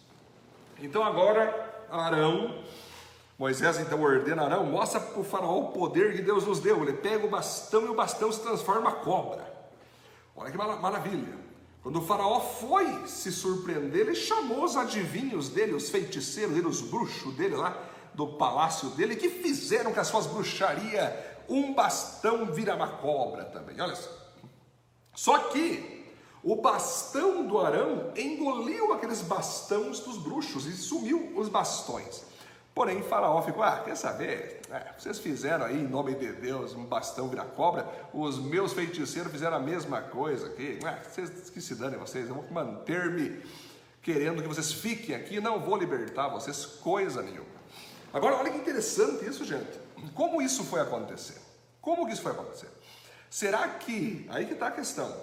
Então 0.78 1.02
agora 1.02 1.86
Arão 1.90 2.62
Moisés 3.38 3.80
então 3.80 4.02
ordena 4.02 4.42
Arão, 4.42 4.66
mostra 4.66 5.00
para 5.00 5.18
o 5.18 5.24
faraó 5.24 5.58
o 5.60 5.68
poder 5.72 6.14
que 6.14 6.20
Deus 6.20 6.46
nos 6.46 6.60
deu. 6.60 6.82
Ele 6.82 6.92
pega 6.92 7.26
o 7.26 7.30
bastão 7.30 7.86
e 7.86 7.88
o 7.88 7.94
bastão 7.94 8.30
se 8.30 8.40
transforma 8.40 8.90
em 8.90 9.02
cobra. 9.02 9.50
Olha 10.36 10.50
que 10.50 10.58
maravilha. 10.58 11.38
Quando 11.82 12.00
o 12.00 12.02
faraó 12.02 12.38
foi 12.38 13.06
se 13.06 13.32
surpreender, 13.32 14.02
ele 14.02 14.14
chamou 14.14 14.64
os 14.64 14.76
adivinhos 14.76 15.48
dele, 15.48 15.72
os 15.72 15.88
feiticeiros 15.88 16.54
dele, 16.54 16.66
os 16.66 16.82
bruxos 16.82 17.34
dele 17.34 17.56
lá 17.56 17.82
do 18.12 18.34
palácio 18.34 18.90
dele, 18.90 19.16
que 19.16 19.30
fizeram 19.30 19.90
com 19.90 20.00
as 20.00 20.08
suas 20.08 20.26
bruxarias 20.26 21.10
um 21.48 21.72
bastão 21.72 22.52
vira 22.52 22.76
uma 22.76 22.88
cobra 22.88 23.46
também. 23.46 23.80
Olha 23.80 23.96
só. 23.96 24.10
Só 25.14 25.38
que 25.48 25.99
o 26.42 26.56
bastão 26.56 27.46
do 27.46 27.58
Arão 27.58 28.12
engoliu 28.16 28.92
aqueles 28.92 29.20
bastões 29.20 30.00
dos 30.00 30.16
bruxos 30.18 30.66
e 30.66 30.72
sumiu 30.72 31.32
os 31.36 31.48
bastões. 31.48 32.24
Porém, 32.74 33.02
Faraó 33.02 33.42
ficou, 33.42 33.62
ah, 33.62 33.82
quer 33.84 33.96
saber? 33.96 34.60
É, 34.70 34.94
vocês 34.96 35.18
fizeram 35.18 35.66
aí, 35.66 35.76
em 35.76 35.86
nome 35.88 36.14
de 36.14 36.32
Deus, 36.32 36.72
um 36.72 36.84
bastão 36.84 37.28
vira 37.28 37.44
cobra, 37.44 37.86
os 38.14 38.38
meus 38.38 38.72
feiticeiros 38.72 39.30
fizeram 39.30 39.56
a 39.56 39.60
mesma 39.60 40.00
coisa 40.00 40.46
aqui. 40.46 40.78
É, 40.84 41.02
vocês 41.02 41.50
que 41.50 41.60
se 41.60 41.74
danem 41.74 41.98
vocês, 41.98 42.28
eu 42.28 42.34
vou 42.34 42.44
manter-me 42.50 43.42
querendo 44.02 44.40
que 44.40 44.48
vocês 44.48 44.72
fiquem 44.72 45.14
aqui, 45.14 45.40
não 45.40 45.60
vou 45.60 45.76
libertar 45.76 46.28
vocês 46.28 46.64
coisa 46.64 47.20
nenhuma. 47.20 47.60
Agora, 48.12 48.36
olha 48.36 48.50
que 48.50 48.58
interessante 48.58 49.26
isso, 49.26 49.44
gente. 49.44 49.78
Como 50.14 50.40
isso 50.40 50.64
foi 50.64 50.80
acontecer? 50.80 51.40
Como 51.80 52.06
que 52.06 52.12
isso 52.12 52.22
foi 52.22 52.32
acontecer? 52.32 52.68
Será 53.28 53.68
que, 53.68 54.26
aí 54.30 54.46
que 54.46 54.54
está 54.54 54.68
a 54.68 54.72
questão, 54.72 55.14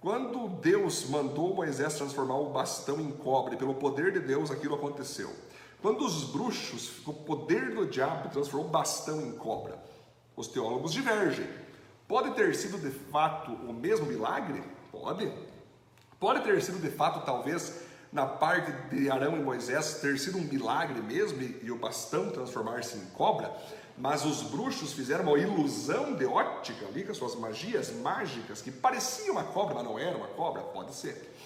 quando 0.00 0.48
Deus 0.60 1.08
mandou 1.08 1.54
Moisés 1.54 1.94
transformar 1.94 2.36
o 2.36 2.50
bastão 2.50 3.00
em 3.00 3.10
cobre, 3.10 3.56
pelo 3.56 3.74
poder 3.74 4.12
de 4.12 4.20
Deus 4.20 4.50
aquilo 4.50 4.74
aconteceu. 4.74 5.30
Quando 5.82 6.04
os 6.04 6.24
bruxos, 6.24 7.06
o 7.06 7.12
poder 7.12 7.74
do 7.74 7.86
diabo 7.86 8.30
transformou 8.30 8.68
o 8.68 8.70
bastão 8.70 9.20
em 9.20 9.32
cobra, 9.32 9.78
os 10.36 10.48
teólogos 10.48 10.92
divergem. 10.92 11.46
Pode 12.08 12.32
ter 12.34 12.54
sido 12.54 12.78
de 12.78 12.90
fato 12.90 13.52
o 13.52 13.72
mesmo 13.72 14.06
milagre? 14.06 14.62
Pode. 14.90 15.32
Pode 16.18 16.44
ter 16.44 16.60
sido 16.62 16.78
de 16.78 16.90
fato, 16.90 17.24
talvez, 17.24 17.82
na 18.12 18.26
parte 18.26 18.72
de 18.94 19.10
Arão 19.10 19.36
e 19.36 19.42
Moisés, 19.42 20.00
ter 20.00 20.18
sido 20.18 20.36
um 20.36 20.42
milagre 20.42 21.00
mesmo 21.00 21.40
e, 21.40 21.70
o 21.70 21.76
bastão 21.76 22.30
transformar-se 22.30 22.98
em 22.98 23.06
cobra, 23.06 23.54
mas 24.00 24.24
os 24.24 24.42
bruxos 24.42 24.94
fizeram 24.94 25.24
uma 25.24 25.38
ilusão 25.38 26.14
de 26.14 26.24
ótica 26.24 26.86
ali 26.86 27.04
com 27.04 27.12
as 27.12 27.18
suas 27.18 27.34
magias 27.34 27.92
mágicas, 27.96 28.62
que 28.62 28.70
parecia 28.70 29.30
uma 29.30 29.44
cobra, 29.44 29.74
mas 29.74 29.84
não 29.84 29.98
era 29.98 30.16
uma 30.16 30.28
cobra? 30.28 30.62
Pode 30.62 30.94
ser. 30.94 31.36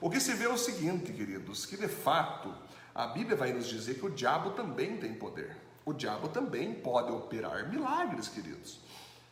O 0.00 0.08
que 0.08 0.20
se 0.20 0.32
vê 0.34 0.44
é 0.44 0.48
o 0.48 0.56
seguinte, 0.56 1.12
queridos, 1.12 1.66
que 1.66 1.76
de 1.76 1.88
fato 1.88 2.54
a 2.94 3.08
Bíblia 3.08 3.36
vai 3.36 3.52
nos 3.52 3.66
dizer 3.66 3.94
que 3.94 4.06
o 4.06 4.10
diabo 4.10 4.50
também 4.50 4.98
tem 4.98 5.14
poder. 5.14 5.56
O 5.84 5.92
diabo 5.92 6.28
também 6.28 6.74
pode 6.74 7.10
operar 7.10 7.68
milagres, 7.68 8.28
queridos. 8.28 8.78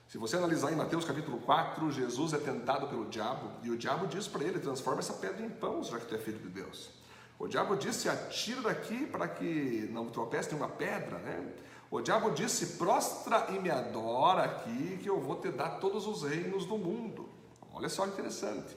Se 0.08 0.18
você 0.18 0.36
analisar 0.36 0.72
em 0.72 0.76
Mateus 0.76 1.04
capítulo 1.04 1.38
4, 1.38 1.92
Jesus 1.92 2.32
é 2.32 2.38
tentado 2.38 2.88
pelo 2.88 3.08
diabo 3.08 3.52
e 3.62 3.70
o 3.70 3.76
diabo 3.76 4.08
diz 4.08 4.26
para 4.26 4.42
ele: 4.42 4.58
transforma 4.58 4.98
essa 4.98 5.12
pedra 5.12 5.46
em 5.46 5.50
pão, 5.50 5.82
já 5.84 5.98
que 5.98 6.06
tu 6.06 6.14
é 6.16 6.18
filho 6.18 6.38
de 6.38 6.48
Deus. 6.48 6.90
O 7.38 7.46
diabo 7.46 7.76
disse: 7.76 8.08
atira 8.08 8.62
daqui 8.62 9.06
para 9.06 9.28
que 9.28 9.88
não 9.92 10.06
tropece 10.06 10.52
em 10.54 10.56
uma 10.56 10.68
pedra, 10.68 11.18
né? 11.18 11.52
O 11.94 12.00
diabo 12.00 12.32
disse: 12.32 12.76
prostra 12.76 13.46
e 13.50 13.60
me 13.60 13.70
adora 13.70 14.42
aqui, 14.42 14.98
que 15.00 15.08
eu 15.08 15.20
vou 15.20 15.36
te 15.36 15.52
dar 15.52 15.78
todos 15.78 16.08
os 16.08 16.24
reinos 16.24 16.66
do 16.66 16.76
mundo. 16.76 17.28
Olha 17.72 17.88
só 17.88 18.04
interessante. 18.04 18.76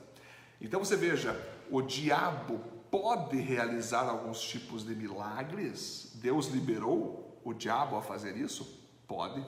Então 0.61 0.79
você 0.85 0.95
veja, 0.95 1.35
o 1.71 1.81
diabo 1.81 2.59
pode 2.91 3.37
realizar 3.37 4.07
alguns 4.07 4.39
tipos 4.39 4.85
de 4.85 4.93
milagres? 4.93 6.11
Deus 6.13 6.45
liberou 6.49 7.41
o 7.43 7.55
diabo 7.55 7.97
a 7.97 8.03
fazer 8.03 8.37
isso? 8.37 8.87
Pode. 9.07 9.43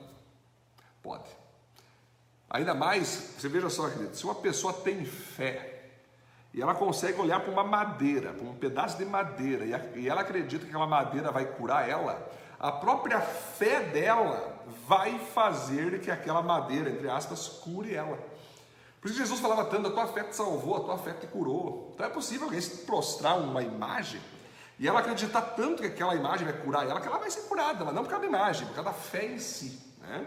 Pode. 1.04 1.30
Ainda 2.50 2.74
mais, 2.74 3.36
você 3.38 3.48
veja 3.48 3.70
só, 3.70 3.88
querido, 3.88 4.16
se 4.16 4.24
uma 4.24 4.34
pessoa 4.34 4.74
tem 4.74 5.06
fé 5.06 5.92
e 6.56 6.60
ela 6.60 6.74
consegue 6.74 7.22
olhar 7.22 7.42
para 7.42 7.52
uma 7.52 7.64
madeira, 7.64 8.34
para 8.34 8.48
um 8.48 8.56
pedaço 8.56 8.98
de 8.98 9.06
madeira, 9.06 9.64
e 9.96 10.10
ela 10.10 10.22
acredita 10.22 10.64
que 10.64 10.72
aquela 10.72 10.88
madeira 10.88 11.32
vai 11.32 11.46
curar 11.46 11.88
ela, 11.88 12.28
a 12.60 12.72
própria 12.72 13.22
fé 13.22 13.82
dela 13.82 14.64
vai 14.88 15.18
fazer 15.20 16.02
que 16.02 16.12
aquela 16.12 16.42
madeira, 16.42 16.90
entre 16.90 17.10
aspas, 17.10 17.48
cure 17.48 17.94
ela. 17.94 18.20
Por 19.00 19.10
isso 19.10 19.18
Jesus 19.18 19.40
falava 19.40 19.66
tanto, 19.66 19.88
a 19.88 19.92
tua 19.92 20.08
fé 20.08 20.24
te 20.24 20.36
salvou, 20.36 20.76
a 20.76 20.82
tua 20.82 20.98
fé 20.98 21.14
te 21.14 21.26
curou. 21.28 21.92
Então 21.94 22.06
é 22.06 22.10
possível 22.10 22.46
alguém 22.46 22.60
se 22.60 22.86
prostrar 22.86 23.40
uma 23.40 23.64
imagem 23.64 24.20
e 24.78 24.88
ela 24.88 25.00
acreditar 25.00 25.42
tanto 25.42 25.82
que 25.82 25.88
aquela 25.88 26.16
imagem 26.16 26.46
vai 26.46 26.58
curar 26.62 26.90
ela, 26.90 27.00
que 27.02 27.08
ela 27.08 27.18
vai 27.18 27.30
ser 27.30 27.42
curada, 27.42 27.84
mas 27.84 27.94
não 27.94 28.04
por 28.04 28.10
causa 28.10 28.26
da 28.26 28.28
imagem, 28.28 28.68
por 28.68 28.76
causa 28.76 28.90
da 28.90 28.96
fé 28.96 29.26
em 29.26 29.40
si. 29.40 29.80
Né? 30.02 30.26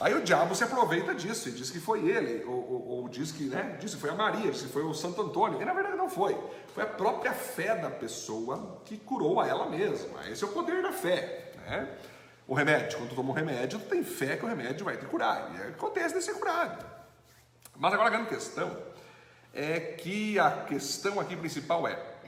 Aí 0.00 0.14
o 0.14 0.22
diabo 0.22 0.54
se 0.54 0.62
aproveita 0.62 1.12
disso 1.12 1.48
e 1.48 1.52
diz 1.52 1.70
que 1.70 1.80
foi 1.80 2.08
ele, 2.08 2.44
ou, 2.44 2.54
ou, 2.54 2.88
ou, 2.88 3.08
diz 3.08 3.32
que 3.32 3.44
né, 3.44 3.76
diz 3.80 3.96
que 3.96 4.00
foi 4.00 4.10
a 4.10 4.14
Maria, 4.14 4.52
diz 4.52 4.62
que 4.62 4.68
foi 4.68 4.84
o 4.84 4.94
Santo 4.94 5.20
Antônio, 5.20 5.60
e 5.60 5.64
na 5.64 5.72
verdade 5.72 5.96
não 5.96 6.08
foi. 6.08 6.36
Foi 6.72 6.84
a 6.84 6.86
própria 6.86 7.32
fé 7.32 7.74
da 7.74 7.90
pessoa 7.90 8.80
que 8.84 8.96
curou 8.96 9.40
a 9.40 9.48
ela 9.48 9.68
mesma. 9.68 10.28
Esse 10.28 10.44
é 10.44 10.46
o 10.46 10.50
poder 10.50 10.82
da 10.82 10.92
fé. 10.92 11.47
Né? 11.68 11.88
O 12.46 12.54
remédio, 12.54 12.98
quando 12.98 13.10
tu 13.10 13.14
toma 13.14 13.30
um 13.30 13.34
remédio, 13.34 13.78
tu 13.78 13.86
tem 13.86 14.02
fé 14.02 14.36
que 14.36 14.44
o 14.44 14.48
remédio 14.48 14.84
vai 14.84 14.96
te 14.96 15.04
curar. 15.04 15.54
E 15.54 15.62
acontece 15.68 16.14
de 16.14 16.22
ser 16.22 16.34
curado. 16.34 16.84
Mas 17.76 17.92
agora 17.92 18.08
a 18.08 18.12
grande 18.12 18.28
questão 18.28 18.76
é 19.52 19.78
que 19.78 20.38
a 20.38 20.64
questão 20.64 21.20
aqui 21.20 21.36
principal 21.36 21.86
é 21.86 22.18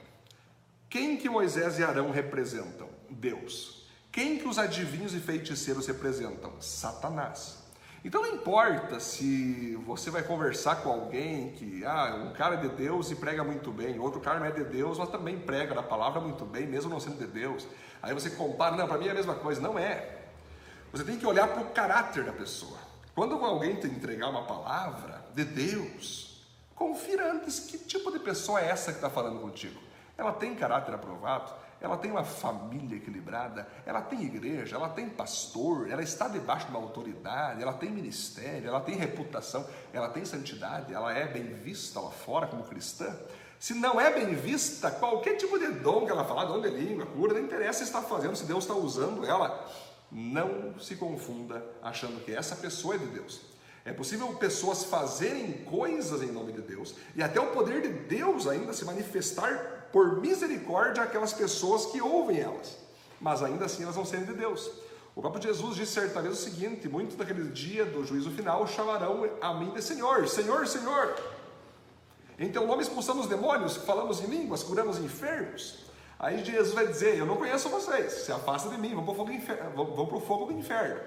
quem 0.91 1.17
que 1.17 1.29
Moisés 1.29 1.79
e 1.79 1.85
Arão 1.85 2.11
representam? 2.11 2.89
Deus. 3.09 3.87
Quem 4.11 4.37
que 4.37 4.49
os 4.49 4.59
adivinhos 4.59 5.15
e 5.15 5.21
feiticeiros 5.21 5.87
representam? 5.87 6.61
Satanás. 6.61 7.59
Então 8.03 8.23
não 8.23 8.35
importa 8.35 8.99
se 8.99 9.77
você 9.87 10.11
vai 10.11 10.23
conversar 10.23 10.77
com 10.77 10.91
alguém 10.91 11.51
que, 11.51 11.85
ah, 11.85 12.19
um 12.25 12.33
cara 12.33 12.55
é 12.55 12.59
de 12.59 12.69
Deus 12.71 13.11
e 13.11 13.15
prega 13.15 13.45
muito 13.45 13.71
bem, 13.71 13.99
outro 13.99 14.21
cara 14.21 14.39
não 14.39 14.47
é 14.47 14.51
de 14.51 14.65
Deus, 14.65 14.99
mas 14.99 15.11
também 15.11 15.39
prega 15.39 15.79
a 15.79 15.83
palavra 15.83 16.19
muito 16.19 16.47
bem, 16.47 16.67
mesmo 16.67 16.89
não 16.89 16.99
sendo 16.99 17.19
de 17.19 17.27
Deus. 17.27 17.67
Aí 18.03 18.15
você 18.15 18.31
compara, 18.31 18.75
não, 18.75 18.89
para 18.89 18.97
mim 18.97 19.09
é 19.09 19.11
a 19.11 19.15
mesma 19.15 19.35
coisa. 19.35 19.61
Não 19.61 19.79
é. 19.79 20.19
Você 20.93 21.05
tem 21.05 21.19
que 21.19 21.27
olhar 21.27 21.47
para 21.49 21.63
o 21.63 21.71
caráter 21.71 22.25
da 22.25 22.33
pessoa. 22.33 22.79
Quando 23.15 23.35
alguém 23.45 23.77
te 23.77 23.87
entregar 23.87 24.31
uma 24.31 24.45
palavra 24.45 25.23
de 25.35 25.45
Deus, 25.45 26.43
confira 26.75 27.33
antes 27.33 27.61
que 27.61 27.77
tipo 27.77 28.11
de 28.11 28.19
pessoa 28.19 28.61
é 28.61 28.69
essa 28.71 28.93
que 28.93 28.99
está 28.99 29.11
falando 29.11 29.41
contigo. 29.41 29.79
Ela 30.17 30.33
tem 30.33 30.55
caráter 30.55 30.95
aprovado? 30.95 31.53
Ela 31.81 31.97
tem 31.97 32.11
uma 32.11 32.25
família 32.25 32.97
equilibrada? 32.97 33.67
Ela 33.87 34.03
tem 34.03 34.23
igreja? 34.23 34.77
Ela 34.77 34.91
tem 34.91 35.09
pastor? 35.09 35.91
Ela 35.91 36.03
está 36.03 36.29
debaixo 36.29 36.67
de 36.67 36.73
uma 36.73 36.81
autoridade? 36.81 37.63
Ela 37.63 37.73
tem 37.73 37.91
ministério? 37.91 38.69
Ela 38.69 38.81
tem 38.81 38.97
reputação? 38.97 39.67
Ela 39.93 40.09
tem 40.11 40.25
santidade? 40.25 40.93
Ela 40.93 41.17
é 41.17 41.27
bem 41.27 41.55
vista 41.55 41.99
lá 41.99 42.11
fora 42.11 42.47
como 42.47 42.65
cristã? 42.65 43.17
Se 43.59 43.75
não 43.75 44.01
é 44.01 44.13
bem 44.13 44.35
vista, 44.35 44.91
qualquer 44.91 45.37
tipo 45.37 45.59
de 45.59 45.69
dom 45.73 46.07
que 46.07 46.13
ela 46.13 46.25
falar, 46.25 46.47
dom 46.47 46.61
de 46.61 46.71
língua, 46.71 47.05
cura, 47.07 47.35
não 47.35 47.41
interessa 47.41 47.81
se 47.81 47.85
está 47.85 48.01
fazendo, 48.01 48.37
se 48.37 48.45
Deus 48.45 48.65
está 48.65 48.75
usando 48.75 49.25
ela. 49.25 49.71
Não 50.11 50.79
se 50.79 50.97
confunda 50.97 51.65
achando 51.83 52.25
que 52.25 52.33
essa 52.33 52.57
pessoa 52.57 52.95
é 52.95 52.99
de 52.99 53.07
Deus. 53.07 53.41
É 53.85 53.93
possível 53.93 54.29
pessoas 54.35 54.85
fazerem 54.85 55.53
coisas 55.65 56.23
em 56.23 56.31
nome 56.31 56.53
de 56.53 56.61
Deus 56.61 56.95
e 57.15 57.23
até 57.23 57.41
o 57.41 57.49
poder 57.49 57.81
de 57.81 57.89
Deus 57.89 58.47
ainda 58.47 58.73
se 58.73 58.85
manifestar 58.85 59.80
por 59.93 60.21
misericórdia 60.21 61.03
àquelas 61.03 61.33
pessoas 61.33 61.87
que 61.87 62.01
ouvem 62.01 62.41
elas, 62.41 62.77
mas 63.21 63.43
ainda 63.43 63.65
assim 63.65 63.83
elas 63.83 63.97
vão 63.97 64.05
ser 64.05 64.25
de 64.25 64.33
Deus. 64.33 64.71
O 65.15 65.21
próprio 65.21 65.43
Jesus 65.43 65.77
disse 65.77 65.93
certa 65.93 66.23
vez 66.23 66.39
o 66.39 66.43
seguinte: 66.43 66.89
muitos 66.89 67.17
daquele 67.17 67.51
dia 67.51 67.85
do 67.85 68.05
juízo 68.05 68.31
final 68.31 68.67
chamarão 68.67 69.29
a 69.41 69.55
mim 69.55 69.71
de 69.71 69.83
Senhor, 69.83 70.29
Senhor, 70.29 70.67
Senhor. 70.67 71.15
Em 72.39 72.51
teu 72.51 72.67
nome 72.67 72.83
expulsamos 72.83 73.27
demônios, 73.27 73.77
falamos 73.77 74.21
em 74.21 74.27
línguas, 74.27 74.63
curamos 74.63 74.99
enfermos. 74.99 75.85
Aí 76.19 76.45
Jesus 76.45 76.73
vai 76.75 76.87
dizer: 76.87 77.17
Eu 77.17 77.27
não 77.27 77.37
conheço 77.37 77.69
vocês, 77.69 78.13
se 78.13 78.33
afasta 78.33 78.69
de 78.69 78.79
mim, 78.79 78.95
vão 78.95 79.15
fogo, 79.15 79.31
vão 79.75 80.07
para 80.07 80.17
o 80.17 80.21
fogo 80.21 80.47
do 80.47 80.53
inferno. 80.53 81.01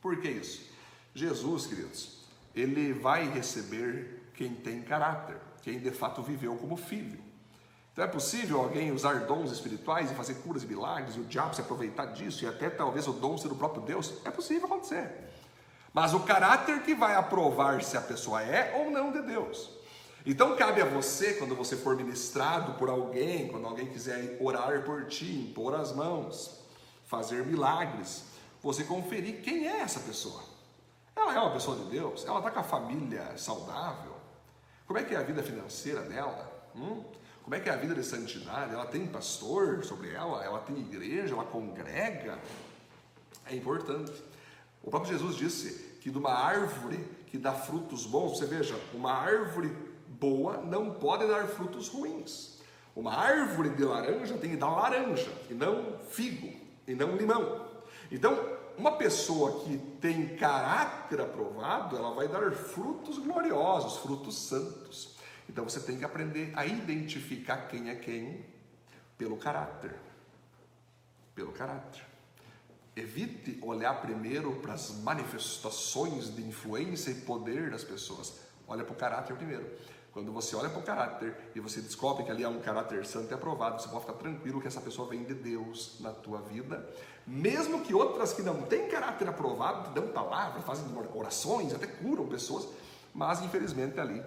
Por 0.00 0.20
que 0.20 0.28
isso? 0.28 0.68
Jesus, 1.14 1.66
queridos, 1.66 2.24
ele 2.54 2.92
vai 2.92 3.28
receber 3.28 4.22
quem 4.34 4.54
tem 4.54 4.82
caráter, 4.82 5.36
quem 5.62 5.78
de 5.78 5.90
fato 5.90 6.20
viveu 6.20 6.56
como 6.56 6.76
filho. 6.76 7.21
Então 7.92 8.04
é 8.04 8.08
possível 8.08 8.58
alguém 8.60 8.90
usar 8.90 9.26
dons 9.26 9.52
espirituais 9.52 10.10
e 10.10 10.14
fazer 10.14 10.34
curas 10.36 10.62
e 10.62 10.66
milagres 10.66 11.14
e 11.14 11.20
o 11.20 11.24
diabo 11.24 11.54
se 11.54 11.60
aproveitar 11.60 12.06
disso 12.06 12.44
e 12.44 12.46
até 12.48 12.70
talvez 12.70 13.06
o 13.06 13.12
dom 13.12 13.36
ser 13.36 13.52
o 13.52 13.54
próprio 13.54 13.82
Deus? 13.82 14.14
É 14.24 14.30
possível 14.30 14.66
acontecer. 14.66 15.10
Mas 15.92 16.14
o 16.14 16.20
caráter 16.20 16.82
que 16.82 16.94
vai 16.94 17.14
aprovar 17.14 17.82
se 17.82 17.96
a 17.98 18.00
pessoa 18.00 18.42
é 18.42 18.74
ou 18.78 18.90
não 18.90 19.12
de 19.12 19.20
Deus. 19.20 19.70
Então 20.24 20.56
cabe 20.56 20.80
a 20.80 20.86
você, 20.86 21.34
quando 21.34 21.54
você 21.54 21.76
for 21.76 21.94
ministrado 21.94 22.74
por 22.74 22.88
alguém, 22.88 23.48
quando 23.48 23.66
alguém 23.66 23.86
quiser 23.86 24.38
orar 24.40 24.82
por 24.84 25.06
ti, 25.06 25.48
impor 25.50 25.74
as 25.74 25.92
mãos, 25.92 26.60
fazer 27.04 27.44
milagres, 27.44 28.24
você 28.62 28.84
conferir 28.84 29.42
quem 29.42 29.68
é 29.68 29.80
essa 29.80 30.00
pessoa. 30.00 30.42
Ela 31.14 31.34
é 31.34 31.38
uma 31.38 31.50
pessoa 31.50 31.76
de 31.76 31.84
Deus? 31.90 32.24
Ela 32.24 32.38
está 32.38 32.50
com 32.50 32.60
a 32.60 32.64
família 32.64 33.36
saudável? 33.36 34.12
Como 34.86 34.98
é 34.98 35.04
que 35.04 35.14
é 35.14 35.18
a 35.18 35.22
vida 35.22 35.42
financeira 35.42 36.00
dela? 36.02 36.50
Hum? 36.74 37.04
Como 37.42 37.54
é 37.54 37.60
que 37.60 37.68
é 37.68 37.72
a 37.72 37.76
vida 37.76 37.94
de 37.94 38.04
santidade? 38.04 38.72
Ela 38.72 38.86
tem 38.86 39.06
pastor 39.06 39.84
sobre 39.84 40.10
ela? 40.10 40.44
Ela 40.44 40.60
tem 40.60 40.78
igreja? 40.78 41.34
Ela 41.34 41.44
congrega? 41.44 42.38
É 43.46 43.54
importante. 43.54 44.12
O 44.82 44.90
próprio 44.90 45.12
Jesus 45.12 45.36
disse 45.36 45.98
que 46.00 46.10
de 46.10 46.18
uma 46.18 46.32
árvore 46.32 46.98
que 47.26 47.38
dá 47.38 47.52
frutos 47.52 48.06
bons, 48.06 48.38
você 48.38 48.46
veja, 48.46 48.78
uma 48.92 49.12
árvore 49.12 49.74
boa 50.08 50.58
não 50.58 50.94
pode 50.94 51.26
dar 51.26 51.46
frutos 51.48 51.88
ruins. 51.88 52.60
Uma 52.94 53.14
árvore 53.14 53.70
de 53.70 53.84
laranja 53.84 54.36
tem 54.36 54.50
que 54.50 54.56
dar 54.56 54.70
laranja, 54.70 55.32
e 55.48 55.54
não 55.54 55.98
figo, 56.10 56.52
e 56.86 56.94
não 56.94 57.16
limão. 57.16 57.66
Então, 58.10 58.38
uma 58.76 58.92
pessoa 58.92 59.64
que 59.64 59.78
tem 60.00 60.36
caráter 60.36 61.20
aprovado, 61.20 61.96
ela 61.96 62.12
vai 62.12 62.28
dar 62.28 62.52
frutos 62.52 63.18
gloriosos, 63.18 63.98
frutos 63.98 64.36
santos. 64.36 65.16
Então 65.52 65.64
você 65.68 65.80
tem 65.80 65.98
que 65.98 66.04
aprender 66.04 66.50
a 66.56 66.64
identificar 66.64 67.68
quem 67.68 67.90
é 67.90 67.94
quem 67.94 68.42
pelo 69.18 69.36
caráter. 69.36 69.94
Pelo 71.34 71.52
caráter. 71.52 72.02
Evite 72.96 73.58
olhar 73.62 74.00
primeiro 74.00 74.56
para 74.62 74.72
as 74.72 74.90
manifestações 75.00 76.34
de 76.34 76.40
influência 76.42 77.10
e 77.10 77.16
poder 77.16 77.70
das 77.70 77.84
pessoas. 77.84 78.40
Olha 78.66 78.82
para 78.82 78.94
o 78.94 78.96
caráter 78.96 79.36
primeiro. 79.36 79.70
Quando 80.10 80.32
você 80.32 80.56
olha 80.56 80.70
para 80.70 80.80
o 80.80 80.82
caráter 80.82 81.36
e 81.54 81.60
você 81.60 81.82
descobre 81.82 82.24
que 82.24 82.30
ali 82.30 82.44
há 82.44 82.48
um 82.48 82.60
caráter 82.60 83.04
santo 83.04 83.30
e 83.30 83.34
aprovado, 83.34 83.80
você 83.80 83.88
pode 83.88 84.06
ficar 84.06 84.16
tranquilo 84.16 84.58
que 84.58 84.68
essa 84.68 84.80
pessoa 84.80 85.06
vem 85.06 85.22
de 85.22 85.34
Deus 85.34 85.98
na 86.00 86.12
tua 86.12 86.40
vida. 86.40 86.88
Mesmo 87.26 87.82
que 87.82 87.92
outras 87.92 88.32
que 88.32 88.40
não 88.40 88.62
têm 88.62 88.88
caráter 88.88 89.28
aprovado, 89.28 89.90
dão 89.90 90.08
palavras, 90.08 90.64
fazem 90.64 90.86
orações, 91.14 91.74
até 91.74 91.86
curam 91.86 92.26
pessoas, 92.26 92.66
mas 93.14 93.42
infelizmente 93.42 94.00
ali 94.00 94.22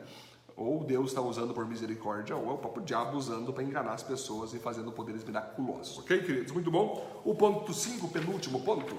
ou 0.55 0.83
Deus 0.83 1.07
está 1.07 1.21
usando 1.21 1.53
por 1.53 1.65
misericórdia, 1.65 2.35
ou 2.35 2.49
é 2.49 2.53
o 2.53 2.57
próprio 2.57 2.83
diabo 2.83 3.17
usando 3.17 3.51
para 3.51 3.63
enganar 3.63 3.93
as 3.93 4.03
pessoas 4.03 4.53
e 4.53 4.59
fazendo 4.59 4.91
poderes 4.91 5.23
miraculosos. 5.23 5.97
Ok, 5.99 6.23
queridos? 6.23 6.51
Muito 6.51 6.71
bom. 6.71 7.21
O 7.25 7.35
ponto 7.35 7.73
5, 7.73 8.07
penúltimo 8.07 8.61
ponto. 8.63 8.95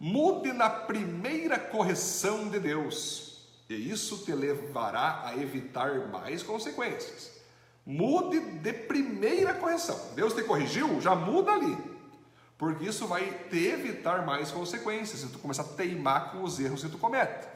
Mude 0.00 0.52
na 0.52 0.70
primeira 0.70 1.58
correção 1.58 2.48
de 2.48 2.58
Deus, 2.58 3.48
e 3.68 3.90
isso 3.90 4.24
te 4.24 4.32
levará 4.32 5.22
a 5.24 5.36
evitar 5.36 6.08
mais 6.08 6.42
consequências. 6.42 7.38
Mude 7.84 8.38
de 8.38 8.72
primeira 8.72 9.54
correção. 9.54 9.98
Deus 10.14 10.34
te 10.34 10.42
corrigiu, 10.42 11.00
já 11.00 11.14
muda 11.14 11.52
ali. 11.52 11.76
Porque 12.56 12.84
isso 12.84 13.06
vai 13.06 13.30
te 13.48 13.66
evitar 13.66 14.26
mais 14.26 14.50
consequências 14.50 15.20
se 15.20 15.28
tu 15.28 15.38
começar 15.38 15.62
a 15.62 15.66
teimar 15.66 16.32
com 16.32 16.42
os 16.42 16.58
erros 16.58 16.82
que 16.82 16.90
tu 16.90 16.98
comete. 16.98 17.46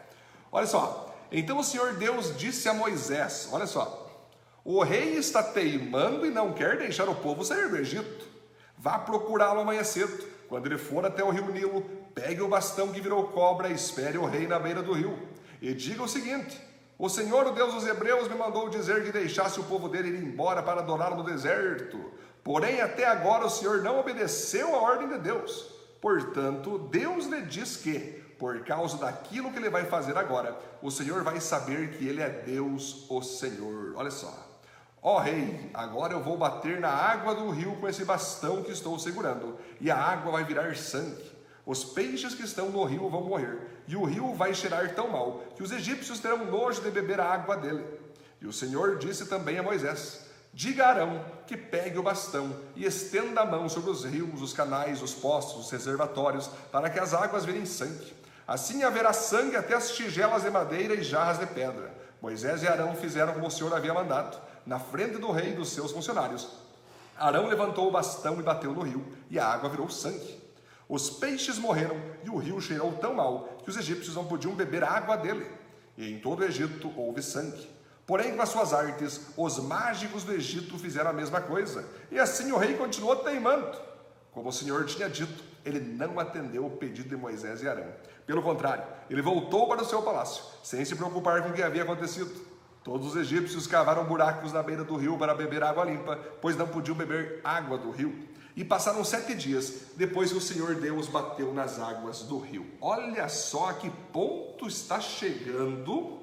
Olha 0.51 0.67
só, 0.67 1.12
então 1.33 1.59
o 1.59 1.65
Senhor 1.65 1.95
Deus 1.95 2.37
disse 2.37 2.69
a 2.69 2.75
Moisés: 2.75 3.49
Olha 3.51 3.67
só, 3.67 4.03
o 4.65 4.83
rei 4.83 5.17
está 5.17 5.43
teimando 5.43 6.25
e 6.25 6.31
não 6.31 6.53
quer 6.53 6.79
deixar 6.79 7.09
o 7.09 7.15
povo 7.15 7.45
sair 7.45 7.69
do 7.69 7.77
Egito. 7.77 8.27
Vá 8.79 8.99
procurá-lo 8.99 9.61
amanhã 9.61 9.83
cedo. 9.83 10.31
Quando 10.49 10.67
ele 10.67 10.77
for 10.77 11.05
até 11.05 11.25
o 11.25 11.31
rio 11.31 11.51
Nilo, 11.51 11.83
pegue 12.15 12.43
o 12.43 12.49
bastão 12.49 12.93
que 12.93 13.01
virou 13.01 13.29
cobra 13.29 13.69
e 13.69 13.73
espere 13.73 14.19
o 14.19 14.27
rei 14.27 14.47
na 14.47 14.59
beira 14.59 14.83
do 14.83 14.93
rio. 14.93 15.19
E 15.61 15.73
diga 15.73 16.03
o 16.03 16.09
seguinte: 16.09 16.61
O 16.99 17.09
Senhor, 17.09 17.47
o 17.47 17.53
Deus 17.53 17.75
dos 17.75 17.87
Hebreus, 17.87 18.29
me 18.29 18.35
mandou 18.35 18.69
dizer 18.69 19.05
que 19.05 19.11
deixasse 19.11 19.59
o 19.59 19.65
povo 19.65 19.89
dele 19.89 20.09
ir 20.09 20.23
embora 20.23 20.63
para 20.63 20.81
adorá-lo 20.81 21.17
no 21.17 21.25
deserto. 21.25 22.13
Porém, 22.45 22.81
até 22.81 23.07
agora 23.07 23.47
o 23.47 23.51
Senhor 23.51 23.83
não 23.83 24.01
obedeceu 24.01 24.75
a 24.75 24.79
ordem 24.79 25.09
de 25.09 25.19
Deus. 25.19 25.73
Portanto, 26.01 26.79
Deus 26.91 27.27
lhe 27.27 27.43
diz 27.43 27.77
que, 27.77 28.22
por 28.43 28.59
causa 28.65 28.97
daquilo 28.99 29.53
que 29.53 29.59
ele 29.59 29.71
vai 29.71 29.85
fazer 29.85 30.19
agora, 30.19 30.59
o 30.83 30.91
Senhor 30.91 31.23
vai 31.23 31.41
saber 31.41 31.93
que 31.93 32.09
ele 32.09 32.21
é 32.21 32.29
Deus, 32.29 33.07
o 33.09 33.23
Senhor. 33.23 33.93
Olha 33.95 34.11
só. 34.11 34.37
Ó 35.01 35.15
oh, 35.15 35.19
rei, 35.21 35.71
agora 35.73 36.13
eu 36.13 36.21
vou 36.21 36.37
bater 36.37 36.81
na 36.81 36.89
água 36.89 37.37
do 37.37 37.51
rio 37.51 37.77
com 37.77 37.89
esse 37.89 38.05
bastão 38.05 38.65
que 38.65 38.73
estou 38.73 38.99
segurando, 38.99 39.57
e 39.81 39.93
a 39.93 39.97
água 39.97 40.33
vai 40.33 40.43
virar 40.43 40.75
sangue. 40.75 41.31
Os 41.65 41.85
peixes 41.85 42.35
que 42.35 42.43
estão 42.43 42.69
no 42.71 42.83
rio 42.83 43.09
vão 43.09 43.23
morrer, 43.23 43.61
e 43.87 43.95
o 43.95 44.03
rio 44.03 44.35
vai 44.35 44.53
cheirar 44.53 44.93
tão 44.93 45.07
mal 45.11 45.45
que 45.55 45.63
os 45.63 45.71
egípcios 45.71 46.19
terão 46.19 46.45
nojo 46.45 46.83
de 46.83 46.91
beber 46.91 47.21
a 47.21 47.33
água 47.33 47.57
dele. 47.57 47.87
E 48.41 48.47
o 48.49 48.53
Senhor 48.53 48.99
disse 48.99 49.27
também 49.27 49.57
a 49.57 49.63
Moisés: 49.63 50.27
Diga 50.53 50.87
a 50.87 50.89
Arão 50.89 51.25
que 51.47 51.57
pegue 51.57 51.97
o 51.97 52.03
bastão 52.03 52.57
e 52.75 52.85
estenda 52.85 53.43
a 53.43 53.47
mão 53.47 53.69
sobre 53.69 53.93
os 53.93 54.05
rios, 54.05 54.43
os 54.43 54.53
canais, 54.53 55.01
os 55.01 55.15
poços, 55.15 55.67
os 55.67 55.71
reservatórios, 55.71 56.49
para 56.73 56.91
que 56.91 56.99
as 56.99 57.15
águas 57.15 57.45
virem 57.45 57.65
sangue. 57.65 58.21
Assim 58.53 58.83
haverá 58.83 59.15
sangue 59.15 59.57
até 59.57 59.75
as 59.75 59.93
tigelas 59.93 60.43
de 60.43 60.51
madeira 60.51 60.93
e 60.93 61.03
jarras 61.03 61.39
de 61.39 61.47
pedra. 61.47 61.91
Moisés 62.21 62.63
e 62.63 62.69
Arão 62.69 62.95
fizeram 62.95 63.33
como 63.33 63.47
o 63.47 63.51
Senhor 63.51 63.75
havia 63.75 63.95
mandado 63.95 64.39
na 64.67 64.79
frente 64.79 65.17
do 65.17 65.33
rei 65.33 65.53
e 65.53 65.57
dos 65.57 65.71
seus 65.71 65.91
funcionários. 65.91 66.51
Arão 67.19 67.47
levantou 67.47 67.89
o 67.89 67.91
bastão 67.91 68.39
e 68.39 68.43
bateu 68.43 68.75
no 68.75 68.83
rio, 68.83 69.07
e 69.31 69.39
a 69.39 69.47
água 69.47 69.71
virou 69.71 69.89
sangue. 69.89 70.39
Os 70.87 71.09
peixes 71.09 71.57
morreram 71.57 71.97
e 72.23 72.29
o 72.29 72.37
rio 72.37 72.61
cheirou 72.61 72.93
tão 72.93 73.15
mal 73.15 73.57
que 73.65 73.71
os 73.71 73.77
egípcios 73.79 74.15
não 74.15 74.27
podiam 74.27 74.55
beber 74.55 74.85
a 74.85 74.91
água 74.91 75.17
dele. 75.17 75.51
E 75.97 76.13
em 76.13 76.19
todo 76.19 76.41
o 76.41 76.45
Egito 76.45 76.93
houve 76.95 77.23
sangue. 77.23 77.71
Porém, 78.07 78.37
com 78.37 78.43
as 78.43 78.51
suas 78.51 78.75
artes, 78.75 79.29
os 79.35 79.61
mágicos 79.61 80.25
do 80.25 80.33
Egito 80.35 80.79
fizeram 80.79 81.09
a 81.09 81.15
mesma 81.15 81.41
coisa. 81.41 81.87
E 82.11 82.19
assim 82.19 82.53
o 82.53 82.59
rei 82.59 82.75
continuou 82.75 83.17
teimando. 83.17 83.92
Como 84.33 84.49
o 84.49 84.53
Senhor 84.53 84.85
tinha 84.87 85.09
dito, 85.09 85.45
ele 85.65 85.79
não 85.79 86.19
atendeu 86.19 86.67
o 86.67 86.71
pedido 86.71 87.09
de 87.09 87.17
Moisés 87.17 87.63
e 87.63 87.69
Arão. 87.69 87.93
Pelo 88.27 88.43
contrário, 88.43 88.85
ele 89.11 89.21
voltou 89.21 89.69
para 89.69 89.83
o 89.83 89.85
seu 89.85 90.03
palácio, 90.03 90.43
sem 90.63 90.85
se 90.85 90.97
preocupar 90.97 91.43
com 91.43 91.51
o 91.51 91.53
que 91.53 91.63
havia 91.63 91.83
acontecido. 91.83 92.31
Todos 92.83 93.09
os 93.09 93.17
egípcios 93.17 93.67
cavaram 93.67 94.05
buracos 94.05 94.53
na 94.53 94.63
beira 94.63 94.83
do 94.83 94.97
rio 94.97 95.19
para 95.19 95.35
beber 95.35 95.63
água 95.63 95.85
limpa, 95.85 96.17
pois 96.41 96.57
não 96.57 96.67
podiam 96.67 96.97
beber 96.97 97.41
água 97.45 97.79
do 97.79 97.91
rio. 97.91 98.29
E 98.57 98.65
passaram 98.65 99.05
sete 99.05 99.35
dias 99.35 99.93
depois 99.97 100.31
que 100.31 100.39
o 100.39 100.41
Senhor 100.41 100.75
Deus 100.75 101.09
bateu 101.09 101.55
nas 101.55 101.79
águas 101.79 102.23
do 102.23 102.39
rio. 102.39 102.67
Olha 102.81 103.29
só 103.29 103.71
a 103.71 103.75
que 103.75 103.89
ponto 104.13 104.67
está 104.67 105.01
chegando 105.01 106.21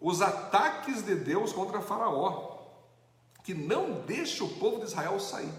os 0.00 0.20
ataques 0.20 1.02
de 1.02 1.14
Deus 1.14 1.52
contra 1.52 1.80
Faraó, 1.80 2.58
que 3.44 3.54
não 3.54 4.00
deixa 4.00 4.44
o 4.44 4.48
povo 4.48 4.80
de 4.80 4.86
Israel 4.86 5.18
sair. 5.20 5.52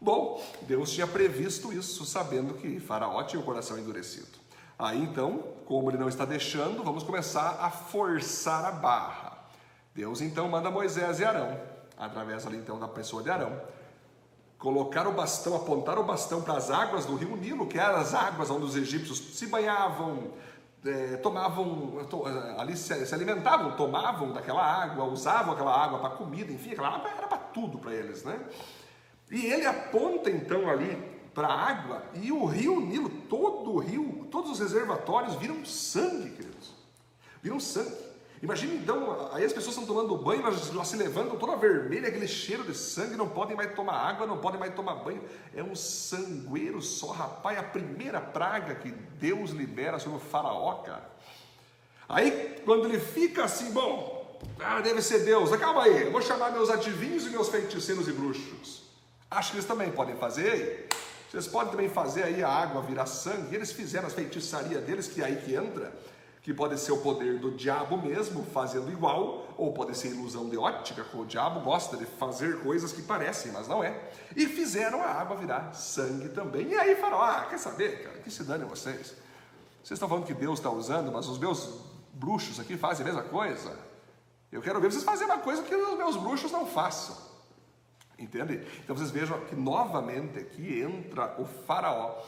Bom, 0.00 0.42
Deus 0.62 0.90
tinha 0.92 1.06
previsto 1.06 1.72
isso, 1.72 2.06
sabendo 2.06 2.54
que 2.54 2.80
Faraó 2.80 3.22
tinha 3.22 3.40
o 3.40 3.44
coração 3.44 3.78
endurecido. 3.78 4.38
Aí 4.78 5.02
então, 5.02 5.44
como 5.66 5.90
ele 5.90 5.98
não 5.98 6.08
está 6.08 6.24
deixando, 6.24 6.82
vamos 6.82 7.02
começar 7.02 7.58
a 7.60 7.70
forçar 7.70 8.64
a 8.64 8.70
barra. 8.70 9.38
Deus 9.94 10.22
então 10.22 10.48
manda 10.48 10.70
Moisés 10.70 11.20
e 11.20 11.24
Arão, 11.24 11.60
através 11.98 12.46
ali 12.46 12.56
então 12.56 12.78
da 12.78 12.88
pessoa 12.88 13.22
de 13.22 13.28
Arão, 13.28 13.60
colocar 14.58 15.06
o 15.06 15.12
bastão, 15.12 15.54
apontar 15.54 15.98
o 15.98 16.04
bastão 16.04 16.40
para 16.40 16.54
as 16.54 16.70
águas 16.70 17.04
do 17.04 17.14
rio 17.14 17.36
Nilo, 17.36 17.66
que 17.66 17.78
eram 17.78 17.96
as 17.96 18.14
águas 18.14 18.48
onde 18.50 18.64
os 18.64 18.76
egípcios 18.76 19.18
se 19.36 19.48
banhavam, 19.48 20.32
é, 20.82 21.16
tomavam, 21.18 22.06
to, 22.08 22.24
ali 22.56 22.74
se, 22.74 23.04
se, 23.04 23.14
alimentavam, 23.14 23.76
tomavam 23.76 24.32
daquela 24.32 24.62
água, 24.62 25.04
usavam 25.04 25.52
aquela 25.52 25.76
água 25.76 25.98
para 25.98 26.10
comida, 26.10 26.50
enfim, 26.50 26.72
aquela 26.72 26.88
água 26.88 27.10
era 27.10 27.26
para 27.26 27.36
tudo 27.36 27.78
para 27.78 27.92
eles, 27.92 28.24
né? 28.24 28.40
E 29.30 29.46
ele 29.46 29.66
aponta 29.66 30.30
então 30.30 30.68
ali 30.68 30.98
para 31.32 31.46
a 31.46 31.68
água, 31.68 32.04
e 32.14 32.32
o 32.32 32.44
rio 32.44 32.80
Nilo, 32.80 33.08
todo 33.28 33.70
o 33.70 33.78
rio, 33.78 34.26
todos 34.30 34.50
os 34.50 34.58
reservatórios 34.58 35.36
viram 35.36 35.64
sangue, 35.64 36.30
queridos. 36.30 36.74
Viram 37.40 37.60
sangue. 37.60 38.10
Imagina 38.42 38.72
então, 38.72 39.30
aí 39.32 39.44
as 39.44 39.52
pessoas 39.52 39.76
estão 39.76 39.86
tomando 39.86 40.16
banho, 40.16 40.40
elas, 40.40 40.70
elas 40.70 40.88
se 40.88 40.96
levantam 40.96 41.36
toda 41.36 41.56
vermelha, 41.56 42.08
aquele 42.08 42.26
cheiro 42.26 42.64
de 42.64 42.74
sangue, 42.74 43.14
não 43.14 43.28
podem 43.28 43.54
mais 43.54 43.74
tomar 43.74 43.92
água, 43.92 44.26
não 44.26 44.38
podem 44.38 44.58
mais 44.58 44.74
tomar 44.74 44.94
banho. 44.94 45.22
É 45.54 45.62
um 45.62 45.76
sangueiro 45.76 46.80
só, 46.80 47.12
rapaz, 47.12 47.58
a 47.58 47.62
primeira 47.62 48.18
praga 48.18 48.74
que 48.74 48.90
Deus 48.90 49.50
libera 49.50 49.98
sobre 49.98 50.16
o 50.16 50.20
faraó, 50.20 50.76
cara. 50.76 51.10
Aí, 52.08 52.60
quando 52.64 52.86
ele 52.86 52.98
fica 52.98 53.44
assim, 53.44 53.70
bom, 53.72 54.40
ah, 54.58 54.80
deve 54.80 55.02
ser 55.02 55.20
Deus, 55.20 55.54
calma 55.56 55.84
aí, 55.84 56.04
eu 56.04 56.10
vou 56.10 56.22
chamar 56.22 56.50
meus 56.50 56.70
adivinhos 56.70 57.26
e 57.26 57.30
meus 57.30 57.50
feiticeiros 57.50 58.08
e 58.08 58.12
bruxos. 58.12 58.79
Acho 59.30 59.52
que 59.52 59.58
eles 59.58 59.66
também 59.66 59.92
podem 59.92 60.16
fazer. 60.16 60.88
Vocês 61.30 61.46
podem 61.46 61.70
também 61.70 61.88
fazer 61.88 62.24
aí 62.24 62.42
a 62.42 62.48
água 62.48 62.82
virar 62.82 63.06
sangue. 63.06 63.54
Eles 63.54 63.70
fizeram 63.70 64.08
as 64.08 64.12
feitiçaria 64.12 64.80
deles, 64.80 65.06
que 65.06 65.22
é 65.22 65.26
aí 65.26 65.36
que 65.36 65.54
entra, 65.54 65.92
que 66.42 66.52
pode 66.52 66.76
ser 66.80 66.90
o 66.90 66.98
poder 66.98 67.38
do 67.38 67.52
diabo 67.52 67.96
mesmo, 67.96 68.44
fazendo 68.46 68.90
igual, 68.90 69.54
ou 69.56 69.72
pode 69.72 69.96
ser 69.96 70.08
ilusão 70.08 70.48
de 70.48 70.58
ótica, 70.58 71.04
que 71.04 71.16
o 71.16 71.24
diabo 71.24 71.60
gosta 71.60 71.96
de 71.96 72.06
fazer 72.06 72.60
coisas 72.60 72.90
que 72.92 73.02
parecem, 73.02 73.52
mas 73.52 73.68
não 73.68 73.84
é. 73.84 74.10
E 74.34 74.46
fizeram 74.46 75.00
a 75.00 75.06
água 75.06 75.36
virar 75.36 75.72
sangue 75.74 76.30
também. 76.30 76.66
E 76.66 76.74
aí 76.74 76.96
falaram, 76.96 77.22
ah, 77.22 77.46
quer 77.48 77.58
saber, 77.58 78.02
cara, 78.02 78.18
que 78.18 78.32
se 78.32 78.42
dane 78.42 78.64
vocês. 78.64 79.14
Vocês 79.80 79.92
estão 79.92 80.08
falando 80.08 80.26
que 80.26 80.34
Deus 80.34 80.58
está 80.58 80.70
usando, 80.70 81.12
mas 81.12 81.28
os 81.28 81.38
meus 81.38 81.78
bruxos 82.12 82.58
aqui 82.58 82.76
fazem 82.76 83.06
a 83.06 83.08
mesma 83.08 83.22
coisa. 83.22 83.78
Eu 84.50 84.60
quero 84.60 84.80
ver 84.80 84.90
vocês 84.90 85.04
fazerem 85.04 85.32
uma 85.32 85.40
coisa 85.40 85.62
que 85.62 85.72
os 85.72 85.96
meus 85.96 86.16
bruxos 86.16 86.50
não 86.50 86.66
façam. 86.66 87.29
Entende? 88.20 88.60
Então 88.84 88.94
vocês 88.94 89.10
vejam 89.10 89.40
que 89.46 89.56
novamente 89.56 90.38
aqui 90.38 90.80
entra 90.80 91.40
o 91.40 91.46
faraó 91.46 92.22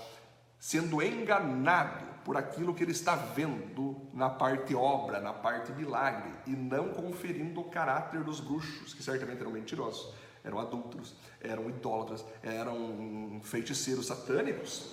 sendo 0.59 1.03
enganado 1.03 2.07
por 2.25 2.37
aquilo 2.37 2.73
que 2.73 2.83
ele 2.83 2.93
está 2.93 3.17
vendo 3.17 4.01
na 4.15 4.31
parte 4.31 4.75
obra, 4.75 5.21
na 5.21 5.33
parte 5.33 5.73
milagre, 5.73 6.31
e 6.47 6.51
não 6.51 6.91
conferindo 6.91 7.61
o 7.61 7.65
caráter 7.65 8.23
dos 8.23 8.41
bruxos, 8.41 8.95
que 8.95 9.03
certamente 9.03 9.41
eram 9.41 9.51
mentirosos, 9.51 10.15
eram 10.45 10.61
adúlteros, 10.61 11.17
eram 11.41 11.69
idólatras, 11.69 12.25
eram 12.43 13.41
feiticeiros 13.43 14.07
satânicos. 14.07 14.93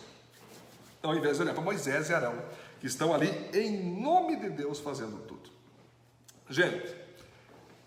Então, 0.98 1.12
ao 1.12 1.18
invés 1.18 1.38
de 1.38 1.44
olhar 1.44 1.54
para 1.54 1.64
Moisés 1.64 2.10
e 2.10 2.14
Arão, 2.14 2.34
que 2.80 2.88
estão 2.88 3.14
ali 3.14 3.30
em 3.54 4.02
nome 4.02 4.38
de 4.38 4.50
Deus 4.50 4.80
fazendo 4.80 5.24
tudo. 5.28 5.50
Gente, 6.50 6.96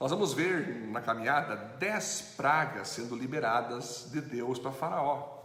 nós 0.03 0.11
vamos 0.11 0.33
ver 0.33 0.89
na 0.89 1.01
caminhada 1.01 1.55
dez 1.79 2.33
pragas 2.37 2.89
sendo 2.89 3.15
liberadas 3.15 4.09
de 4.11 4.21
Deus 4.21 4.59
para 4.59 4.73
Faraó. 4.73 5.39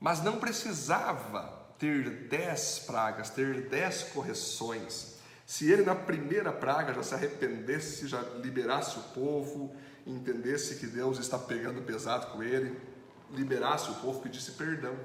Mas 0.00 0.22
não 0.22 0.38
precisava 0.38 1.42
ter 1.78 2.26
dez 2.26 2.78
pragas, 2.86 3.28
ter 3.28 3.68
dez 3.68 4.02
correções. 4.02 5.16
Se 5.44 5.70
ele 5.70 5.82
na 5.82 5.94
primeira 5.94 6.50
praga 6.50 6.94
já 6.94 7.02
se 7.02 7.12
arrependesse, 7.12 8.08
já 8.08 8.22
liberasse 8.42 8.98
o 8.98 9.02
povo, 9.12 9.76
entendesse 10.06 10.76
que 10.76 10.86
Deus 10.86 11.18
está 11.18 11.36
pegando 11.36 11.82
pesado 11.82 12.28
com 12.28 12.42
ele, 12.42 12.74
liberasse 13.30 13.90
o 13.90 13.94
povo, 13.96 14.22
pedisse 14.22 14.52
perdão. 14.52 14.96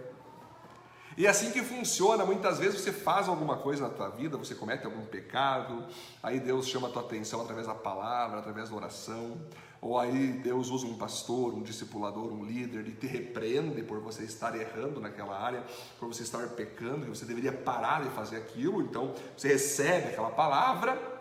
E 1.18 1.26
é 1.26 1.30
assim 1.30 1.52
que 1.52 1.62
funciona, 1.62 2.26
muitas 2.26 2.60
vezes 2.60 2.82
você 2.82 2.92
faz 2.92 3.28
alguma 3.28 3.58
coisa 3.58 3.88
na 3.88 3.94
tua 3.94 4.10
vida, 4.10 4.38
você 4.38 4.56
comete 4.56 4.86
algum 4.86 5.06
pecado, 5.06 5.86
aí 6.24 6.40
Deus 6.40 6.68
chama 6.68 6.88
a 6.88 6.92
tua 6.92 7.02
atenção 7.02 7.42
através 7.42 7.68
da 7.68 7.76
palavra, 7.76 8.40
através 8.40 8.70
da 8.70 8.76
oração, 8.76 9.38
ou 9.82 9.98
aí 9.98 10.34
Deus 10.44 10.70
usa 10.70 10.86
um 10.86 10.98
pastor, 10.98 11.54
um 11.54 11.62
discipulador, 11.62 12.32
um 12.32 12.44
líder 12.44 12.88
e 12.88 12.92
te 12.92 13.08
repreende 13.08 13.82
por 13.82 14.00
você 14.00 14.24
estar 14.24 14.56
errando 14.56 15.00
naquela 15.00 15.38
área, 15.38 15.64
por 16.00 16.08
você 16.08 16.24
estar 16.24 16.48
pecando, 16.50 17.06
que 17.06 17.10
você 17.10 17.26
deveria 17.26 17.52
parar 17.52 18.04
de 18.04 18.10
fazer 18.10 18.38
aquilo, 18.38 18.82
então 18.82 19.14
você 19.36 19.50
recebe 19.50 20.10
aquela 20.10 20.30
palavra, 20.30 21.20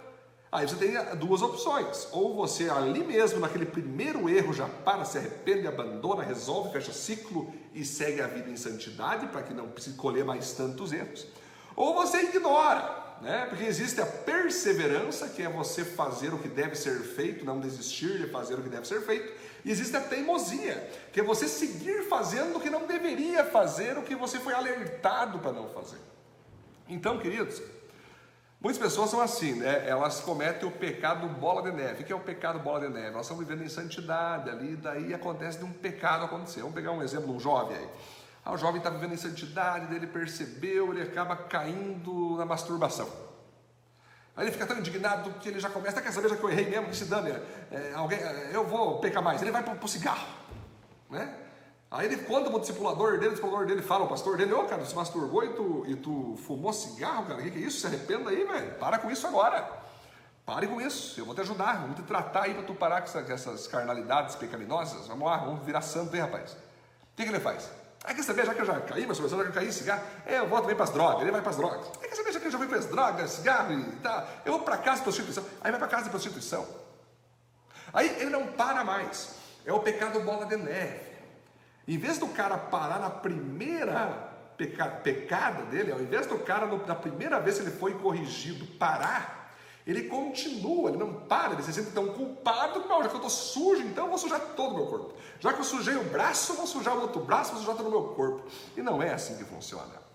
Aí 0.50 0.66
você 0.66 0.76
tem 0.76 0.92
duas 1.16 1.42
opções: 1.42 2.08
ou 2.10 2.34
você 2.34 2.70
ali 2.70 3.04
mesmo, 3.04 3.38
naquele 3.38 3.66
primeiro 3.66 4.28
erro, 4.28 4.52
já 4.52 4.66
para, 4.66 5.04
se 5.04 5.18
arrepende, 5.18 5.66
abandona, 5.66 6.22
resolve, 6.22 6.72
fecha 6.72 6.92
ciclo 6.92 7.52
e 7.78 7.84
segue 7.84 8.20
a 8.20 8.26
vida 8.26 8.50
em 8.50 8.56
santidade 8.56 9.28
para 9.28 9.42
que 9.42 9.54
não 9.54 9.68
precise 9.68 9.96
colher 9.96 10.24
mais 10.24 10.52
tantos 10.52 10.92
erros, 10.92 11.26
ou 11.76 11.94
você 11.94 12.22
ignora, 12.22 13.16
né? 13.22 13.46
Porque 13.48 13.64
existe 13.64 14.00
a 14.00 14.06
perseverança, 14.06 15.28
que 15.28 15.42
é 15.42 15.48
você 15.48 15.84
fazer 15.84 16.34
o 16.34 16.38
que 16.38 16.48
deve 16.48 16.74
ser 16.74 16.98
feito, 17.00 17.44
não 17.44 17.60
desistir 17.60 18.18
de 18.18 18.26
fazer 18.28 18.54
o 18.54 18.62
que 18.62 18.68
deve 18.68 18.86
ser 18.86 19.00
feito, 19.02 19.32
e 19.64 19.70
existe 19.70 19.96
a 19.96 20.00
teimosia, 20.00 20.90
que 21.12 21.20
é 21.20 21.22
você 21.22 21.46
seguir 21.46 22.08
fazendo 22.08 22.56
o 22.56 22.60
que 22.60 22.70
não 22.70 22.86
deveria 22.86 23.44
fazer, 23.44 23.96
o 23.96 24.02
que 24.02 24.16
você 24.16 24.38
foi 24.38 24.54
alertado 24.54 25.38
para 25.38 25.52
não 25.52 25.68
fazer. 25.68 25.98
Então, 26.88 27.18
queridos, 27.18 27.62
Muitas 28.60 28.82
pessoas 28.82 29.10
são 29.10 29.20
assim, 29.20 29.54
né? 29.54 29.88
Elas 29.88 30.20
cometem 30.20 30.68
o 30.68 30.72
pecado 30.72 31.28
bola 31.28 31.62
de 31.62 31.70
neve. 31.70 32.02
O 32.02 32.04
que 32.04 32.12
é 32.12 32.16
o 32.16 32.20
pecado 32.20 32.58
bola 32.58 32.80
de 32.80 32.88
neve? 32.88 33.14
Elas 33.14 33.22
estão 33.22 33.36
vivendo 33.36 33.62
em 33.62 33.68
santidade 33.68 34.50
ali, 34.50 34.74
daí 34.74 35.14
acontece 35.14 35.58
de 35.58 35.64
um 35.64 35.72
pecado 35.72 36.24
acontecer. 36.24 36.60
Vamos 36.60 36.74
pegar 36.74 36.90
um 36.90 37.00
exemplo 37.00 37.28
de 37.28 37.32
um 37.34 37.40
jovem 37.40 37.76
aí. 37.76 37.88
Ah, 38.44 38.52
o 38.52 38.56
jovem 38.56 38.78
está 38.78 38.90
vivendo 38.90 39.12
em 39.12 39.16
santidade, 39.16 39.94
ele 39.94 40.08
percebeu, 40.08 40.92
ele 40.92 41.02
acaba 41.02 41.36
caindo 41.36 42.36
na 42.36 42.44
masturbação. 42.44 43.08
Aí 44.36 44.44
ele 44.44 44.52
fica 44.52 44.66
tão 44.66 44.78
indignado 44.78 45.30
que 45.34 45.48
ele 45.48 45.60
já 45.60 45.70
começa, 45.70 46.00
quer 46.00 46.12
saber, 46.12 46.28
já 46.28 46.36
que 46.36 46.42
eu 46.42 46.50
errei 46.50 46.68
mesmo, 46.68 46.88
que 46.88 46.96
se 46.96 47.04
dane, 47.04 47.30
é, 47.70 47.92
alguém, 47.94 48.18
é, 48.18 48.50
eu 48.52 48.66
vou 48.66 48.98
pecar 48.98 49.22
mais. 49.22 49.40
Ele 49.40 49.52
vai 49.52 49.62
para 49.62 49.74
o 49.74 49.88
cigarro, 49.88 50.26
né? 51.10 51.47
Aí 51.90 52.06
ele 52.06 52.18
conta 52.18 52.50
pro 52.50 52.60
discipulador 52.60 53.12
dele, 53.12 53.28
o 53.28 53.30
discipulador 53.30 53.66
dele 53.66 53.80
fala, 53.80 54.04
o 54.04 54.08
pastor 54.08 54.36
dele, 54.36 54.52
ô 54.52 54.60
oh, 54.60 54.64
cara, 54.64 54.84
você 54.84 54.94
masturbou 54.94 55.42
e 55.42 55.48
tu, 55.54 55.84
e 55.86 55.96
tu 55.96 56.36
fumou 56.46 56.72
cigarro, 56.72 57.24
cara, 57.24 57.40
o 57.40 57.42
que, 57.42 57.50
que 57.50 57.58
é 57.58 57.62
isso? 57.62 57.80
Se 57.80 57.86
arrependa 57.86 58.28
aí, 58.28 58.44
velho, 58.44 58.74
para 58.74 58.98
com 58.98 59.10
isso 59.10 59.26
agora. 59.26 59.66
Pare 60.44 60.66
com 60.66 60.80
isso, 60.80 61.20
eu 61.20 61.24
vou 61.24 61.34
te 61.34 61.40
ajudar, 61.42 61.80
vamos 61.80 61.96
te 61.96 62.02
tratar 62.02 62.44
aí 62.44 62.54
para 62.54 62.62
tu 62.62 62.74
parar 62.74 63.02
com 63.02 63.06
essa, 63.06 63.20
essas 63.20 63.66
carnalidades 63.66 64.34
pecaminosas. 64.34 65.06
Vamos 65.06 65.26
lá, 65.26 65.36
vamos 65.38 65.64
virar 65.64 65.82
santo, 65.82 66.14
hein, 66.14 66.22
rapaz? 66.22 66.52
O 66.52 66.56
que, 67.16 67.24
que 67.24 67.30
ele 67.30 67.40
faz? 67.40 67.70
Ah, 68.04 68.14
quer 68.14 68.22
saber, 68.22 68.46
já 68.46 68.54
que 68.54 68.60
eu 68.60 68.64
já 68.64 68.80
caí, 68.80 69.06
mas 69.06 69.18
já 69.18 69.28
que 69.28 69.34
eu 69.34 69.52
caí 69.52 69.72
cigarro, 69.72 70.02
eu 70.26 70.48
volto 70.48 70.62
também 70.62 70.76
para 70.76 70.84
as 70.84 70.90
drogas, 70.90 71.22
ele 71.22 71.32
vai 71.32 71.40
para 71.40 71.50
as 71.50 71.56
drogas. 71.56 71.86
Ah, 71.96 72.06
quer 72.06 72.14
saber, 72.14 72.32
já 72.32 72.40
que 72.40 72.46
eu 72.46 72.50
já 72.50 72.58
fui 72.58 72.66
para 72.66 72.78
as 72.78 72.86
drogas, 72.86 73.30
cigarro 73.30 73.72
e 73.72 73.96
tal, 74.02 74.28
eu 74.44 74.52
vou 74.52 74.62
para 74.62 74.78
casa 74.78 74.98
de 74.98 75.02
prostituição. 75.02 75.44
Aí 75.60 75.70
vai 75.70 75.78
para 75.78 75.88
casa 75.88 76.04
de 76.04 76.10
prostituição. 76.10 76.66
Aí 77.92 78.08
ele 78.20 78.30
não 78.30 78.46
para 78.46 78.84
mais. 78.84 79.34
É 79.66 79.72
o 79.72 79.80
pecado 79.80 80.20
bola 80.20 80.46
de 80.46 80.56
neve. 80.56 81.07
Em 81.88 81.96
vez 81.96 82.18
do 82.18 82.28
cara 82.28 82.58
parar 82.58 83.00
na 83.00 83.08
primeira 83.08 84.28
peca, 84.58 84.86
pecada 84.86 85.62
dele, 85.64 85.90
ao 85.90 85.98
invés 85.98 86.26
do 86.26 86.38
cara, 86.40 86.66
na 86.66 86.94
primeira 86.94 87.40
vez 87.40 87.56
que 87.56 87.62
ele 87.62 87.70
foi 87.70 87.94
corrigido, 87.94 88.66
parar, 88.78 89.56
ele 89.86 90.02
continua, 90.02 90.90
ele 90.90 90.98
não 90.98 91.14
para, 91.14 91.54
ele 91.54 91.62
se 91.62 91.72
sente 91.72 91.92
tão 91.92 92.08
culpado, 92.08 92.86
não, 92.86 93.02
já 93.02 93.08
que 93.08 93.14
eu 93.14 93.26
estou 93.26 93.30
sujo, 93.30 93.80
então 93.80 94.04
eu 94.04 94.10
vou 94.10 94.18
sujar 94.18 94.38
todo 94.54 94.72
o 94.72 94.76
meu 94.76 94.86
corpo. 94.86 95.14
Já 95.40 95.50
que 95.54 95.60
eu 95.60 95.64
sujei 95.64 95.96
o 95.96 96.04
braço, 96.04 96.52
eu 96.52 96.56
vou 96.56 96.66
sujar 96.66 96.94
o 96.94 97.00
outro 97.00 97.22
braço, 97.22 97.52
vou 97.52 97.60
sujar 97.60 97.74
todo 97.74 97.86
o 97.86 97.90
meu 97.90 98.04
corpo. 98.08 98.46
E 98.76 98.82
não 98.82 99.02
é 99.02 99.14
assim 99.14 99.38
que 99.38 99.44
funciona. 99.44 100.08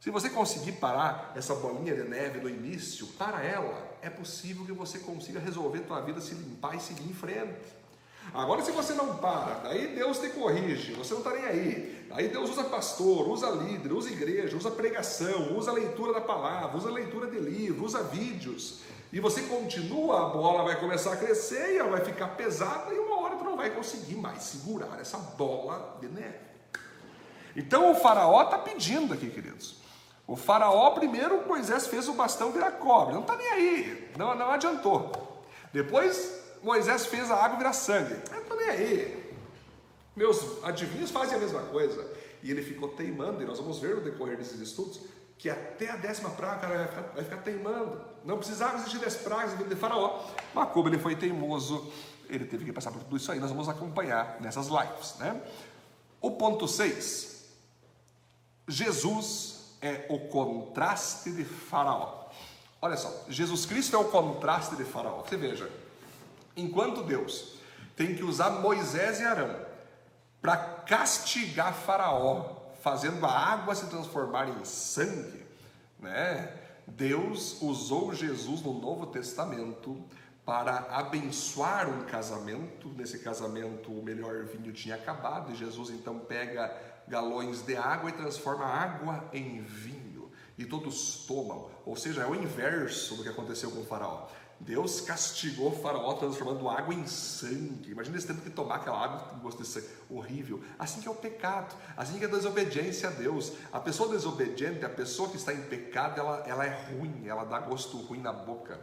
Se 0.00 0.10
você 0.10 0.30
conseguir 0.30 0.72
parar 0.72 1.32
essa 1.36 1.54
bolinha 1.54 1.94
de 1.94 2.08
neve 2.08 2.40
no 2.40 2.48
início, 2.48 3.06
para 3.18 3.42
ela, 3.42 3.94
é 4.00 4.08
possível 4.08 4.64
que 4.64 4.72
você 4.72 4.98
consiga 5.00 5.38
resolver 5.38 5.80
a 5.80 5.82
tua 5.82 6.00
vida, 6.00 6.20
se 6.22 6.34
limpar 6.34 6.74
e 6.74 6.80
seguir 6.80 7.04
em 7.04 7.14
frente. 7.14 7.83
Agora, 8.32 8.62
se 8.62 8.72
você 8.72 8.94
não 8.94 9.16
para, 9.16 9.60
daí 9.64 9.94
Deus 9.94 10.18
te 10.18 10.28
corrige, 10.30 10.92
você 10.94 11.12
não 11.12 11.20
está 11.20 11.32
nem 11.32 11.44
aí. 11.44 12.06
Aí 12.10 12.28
Deus 12.28 12.50
usa 12.50 12.64
pastor, 12.64 13.28
usa 13.28 13.50
líder, 13.50 13.92
usa 13.92 14.10
igreja, 14.10 14.56
usa 14.56 14.70
pregação, 14.70 15.56
usa 15.56 15.72
leitura 15.72 16.12
da 16.12 16.20
palavra, 16.20 16.76
usa 16.76 16.90
leitura 16.90 17.26
de 17.28 17.38
livro, 17.38 17.84
usa 17.84 18.02
vídeos. 18.02 18.80
E 19.12 19.20
você 19.20 19.42
continua, 19.42 20.26
a 20.26 20.28
bola 20.30 20.64
vai 20.64 20.80
começar 20.80 21.12
a 21.12 21.16
crescer 21.16 21.74
e 21.74 21.78
ela 21.78 21.90
vai 21.90 22.04
ficar 22.04 22.28
pesada 22.28 22.92
e 22.92 22.98
uma 22.98 23.20
hora 23.20 23.36
tu 23.36 23.44
não 23.44 23.56
vai 23.56 23.70
conseguir 23.70 24.16
mais 24.16 24.42
segurar 24.42 25.00
essa 25.00 25.18
bola 25.18 25.98
de 26.00 26.08
neve. 26.08 26.38
Então 27.54 27.92
o 27.92 27.94
faraó 27.94 28.42
está 28.42 28.58
pedindo 28.58 29.14
aqui, 29.14 29.30
queridos. 29.30 29.76
O 30.26 30.36
faraó, 30.36 30.90
primeiro, 30.90 31.46
Moisés 31.46 31.86
fez 31.86 32.08
o 32.08 32.14
bastão 32.14 32.50
virar 32.50 32.72
cobre, 32.72 33.14
não 33.14 33.20
está 33.20 33.36
nem 33.36 33.46
aí, 33.48 34.12
não, 34.16 34.34
não 34.34 34.50
adiantou. 34.50 35.44
Depois, 35.72 36.43
Moisés 36.64 37.06
fez 37.06 37.30
a 37.30 37.36
água 37.36 37.58
virar 37.58 37.74
sangue, 37.74 38.16
não 38.30 38.38
está 38.38 38.56
nem 38.56 38.68
aí. 38.68 39.34
Meus 40.16 40.64
adivinhos 40.64 41.10
fazem 41.10 41.36
a 41.36 41.38
mesma 41.38 41.60
coisa. 41.62 42.10
E 42.42 42.50
ele 42.50 42.62
ficou 42.62 42.88
teimando, 42.90 43.42
e 43.42 43.46
nós 43.46 43.58
vamos 43.58 43.78
ver 43.78 43.96
no 43.96 44.02
decorrer 44.02 44.36
desses 44.36 44.60
estudos, 44.60 45.00
que 45.38 45.48
até 45.48 45.90
a 45.90 45.96
décima 45.96 46.30
praga 46.30 46.60
cara 46.60 46.76
vai 46.76 46.88
ficar, 46.88 47.02
vai 47.14 47.24
ficar 47.24 47.36
teimando. 47.38 48.00
Não 48.24 48.38
precisava 48.38 48.76
existir 48.76 48.98
dez 48.98 49.16
pragas 49.16 49.58
de 49.58 49.76
Faraó. 49.76 50.26
Como 50.72 50.88
ele 50.88 50.98
foi 50.98 51.16
teimoso, 51.16 51.90
ele 52.28 52.44
teve 52.44 52.64
que 52.64 52.72
passar 52.72 52.90
por 52.90 53.02
tudo 53.02 53.16
isso 53.16 53.30
aí. 53.32 53.38
Nós 53.38 53.50
vamos 53.50 53.68
acompanhar 53.68 54.38
nessas 54.40 54.68
lives. 54.68 55.16
Né? 55.18 55.40
O 56.20 56.32
ponto 56.32 56.68
6. 56.68 57.44
Jesus 58.68 59.76
é 59.82 60.06
o 60.08 60.18
contraste 60.28 61.30
de 61.30 61.44
Faraó. 61.44 62.28
Olha 62.80 62.96
só, 62.96 63.24
Jesus 63.28 63.66
Cristo 63.66 63.96
é 63.96 63.98
o 63.98 64.04
contraste 64.04 64.76
de 64.76 64.84
Faraó. 64.84 65.22
Você 65.22 65.36
veja, 65.36 65.70
enquanto 66.56 67.02
Deus 67.02 67.56
tem 67.96 68.14
que 68.14 68.24
usar 68.24 68.50
Moisés 68.50 69.20
e 69.20 69.24
Arão 69.24 69.64
para 70.40 70.56
castigar 70.56 71.72
Faraó 71.72 72.56
fazendo 72.82 73.24
a 73.24 73.30
água 73.30 73.74
se 73.74 73.86
transformar 73.86 74.48
em 74.48 74.64
sangue, 74.64 75.46
né? 75.98 76.60
Deus 76.86 77.62
usou 77.62 78.12
Jesus 78.12 78.60
no 78.60 78.74
Novo 78.74 79.06
Testamento 79.06 80.04
para 80.44 80.80
abençoar 80.90 81.88
um 81.88 82.04
casamento. 82.04 82.88
Nesse 82.90 83.20
casamento, 83.20 83.90
o 83.90 84.02
melhor 84.02 84.44
vinho 84.44 84.72
tinha 84.72 84.96
acabado 84.96 85.50
e 85.50 85.54
Jesus 85.54 85.88
então 85.88 86.18
pega 86.18 86.76
galões 87.08 87.62
de 87.62 87.76
água 87.76 88.10
e 88.10 88.12
transforma 88.12 88.66
água 88.66 89.24
em 89.32 89.62
vinho. 89.62 90.30
E 90.56 90.64
todos 90.64 91.24
tomam. 91.26 91.70
Ou 91.84 91.96
seja, 91.96 92.22
é 92.22 92.26
o 92.26 92.34
inverso 92.34 93.16
do 93.16 93.22
que 93.22 93.28
aconteceu 93.28 93.70
com 93.70 93.80
o 93.80 93.86
Faraó. 93.86 94.28
Deus 94.60 95.00
castigou 95.00 95.72
faraó 95.72 96.14
transformando 96.14 96.68
água 96.68 96.94
em 96.94 97.06
sangue. 97.06 97.90
Imagina 97.90 98.16
esse 98.16 98.26
tempo 98.26 98.40
que 98.40 98.50
tomar 98.50 98.76
aquela 98.76 99.02
água 99.02 99.20
com 99.28 99.38
gosto 99.40 99.62
de 99.62 99.68
sangue. 99.68 99.88
Horrível. 100.08 100.62
Assim 100.78 101.00
que 101.00 101.08
é 101.08 101.10
o 101.10 101.14
pecado, 101.14 101.74
assim 101.96 102.18
que 102.18 102.24
é 102.24 102.28
a 102.28 102.30
desobediência 102.30 103.08
a 103.08 103.12
Deus. 103.12 103.52
A 103.72 103.80
pessoa 103.80 104.08
desobediente, 104.08 104.84
a 104.84 104.88
pessoa 104.88 105.28
que 105.28 105.36
está 105.36 105.52
em 105.52 105.62
pecado, 105.62 106.18
ela, 106.20 106.44
ela 106.46 106.64
é 106.64 106.90
ruim, 106.90 107.26
ela 107.26 107.44
dá 107.44 107.60
gosto 107.60 107.96
ruim 107.98 108.20
na 108.20 108.32
boca. 108.32 108.80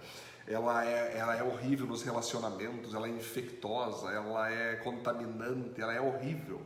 Ela 0.48 0.86
é, 0.86 1.18
ela 1.18 1.36
é 1.36 1.44
horrível 1.44 1.88
nos 1.88 2.04
relacionamentos, 2.04 2.94
ela 2.94 3.08
é 3.08 3.12
infectosa, 3.12 4.12
ela 4.12 4.52
é 4.52 4.76
contaminante, 4.78 5.80
ela 5.80 5.94
é 5.94 6.02
horrível. 6.02 6.62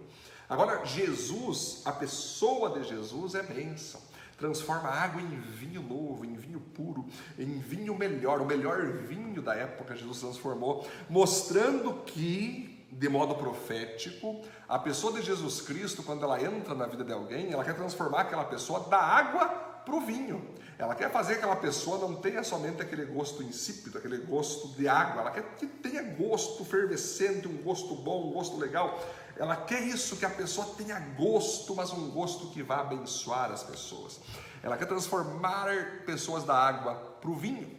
Agora, 0.50 0.84
Jesus, 0.86 1.82
a 1.86 1.92
pessoa 1.92 2.80
de 2.80 2.84
Jesus 2.88 3.36
é 3.36 3.44
bênção 3.44 4.02
transforma 4.38 4.90
água 4.90 5.22
em 5.22 5.40
vinho 5.40 5.82
novo, 5.82 6.26
em 6.26 6.34
vinho 6.36 6.60
puro, 6.60 7.06
em 7.38 7.60
vinho 7.60 7.96
melhor, 7.98 8.42
o 8.42 8.46
melhor 8.46 8.86
vinho 8.86 9.42
da 9.42 9.56
época 9.56 9.96
Jesus 9.96 10.20
transformou, 10.20 10.88
mostrando 11.10 11.94
que, 12.06 12.86
de 12.92 13.10
modo 13.10 13.36
profético, 13.36 14.42
a 14.68 14.78
pessoa 14.80 15.14
de 15.14 15.22
Jesus 15.22 15.62
Cristo, 15.62 16.04
quando 16.04 16.24
ela 16.24 16.42
entra 16.42 16.74
na 16.74 16.86
vida 16.86 17.04
de 17.04 17.14
alguém, 17.14 17.52
ela 17.52 17.64
quer 17.64 17.76
transformar 17.76 18.22
aquela 18.22 18.46
pessoa 18.46 18.82
da 18.82 19.00
água 19.00 19.48
para 19.86 19.96
o 19.96 20.02
vinho. 20.02 20.56
Ela 20.78 20.94
quer 20.94 21.10
fazer 21.10 21.36
que 21.36 21.40
aquela 21.40 21.56
pessoa 21.56 21.98
não 21.98 22.16
tenha 22.16 22.44
somente 22.44 22.82
aquele 22.82 23.06
gosto 23.06 23.42
insípido, 23.42 23.98
aquele 23.98 24.18
gosto 24.18 24.70
de 24.76 24.88
água, 24.90 25.22
ela 25.22 25.32
quer 25.32 25.44
que 25.56 25.66
tenha 25.66 26.04
gosto 26.04 26.66
fervescente, 26.66 27.48
um 27.48 27.58
gosto 27.62 27.96
bom, 27.96 28.30
um 28.30 28.34
gosto 28.34 28.58
legal. 28.58 29.00
Ela 29.38 29.56
quer 29.56 29.82
isso, 29.82 30.16
que 30.18 30.26
a 30.26 30.30
pessoa 30.30 30.68
tenha 30.78 31.00
gosto, 31.18 31.76
mas 31.76 31.92
um 31.92 32.10
gosto 32.10 32.48
que 32.52 32.64
vá 32.64 32.82
abençoar 32.82 33.52
as 33.52 33.64
pessoas. 33.64 34.20
Ela 34.64 34.78
quer 34.78 34.88
transformar 34.88 35.68
pessoas 36.06 36.44
da 36.44 36.56
água 36.56 36.96
para 37.20 37.30
o 37.30 37.36
vinho. 37.36 37.76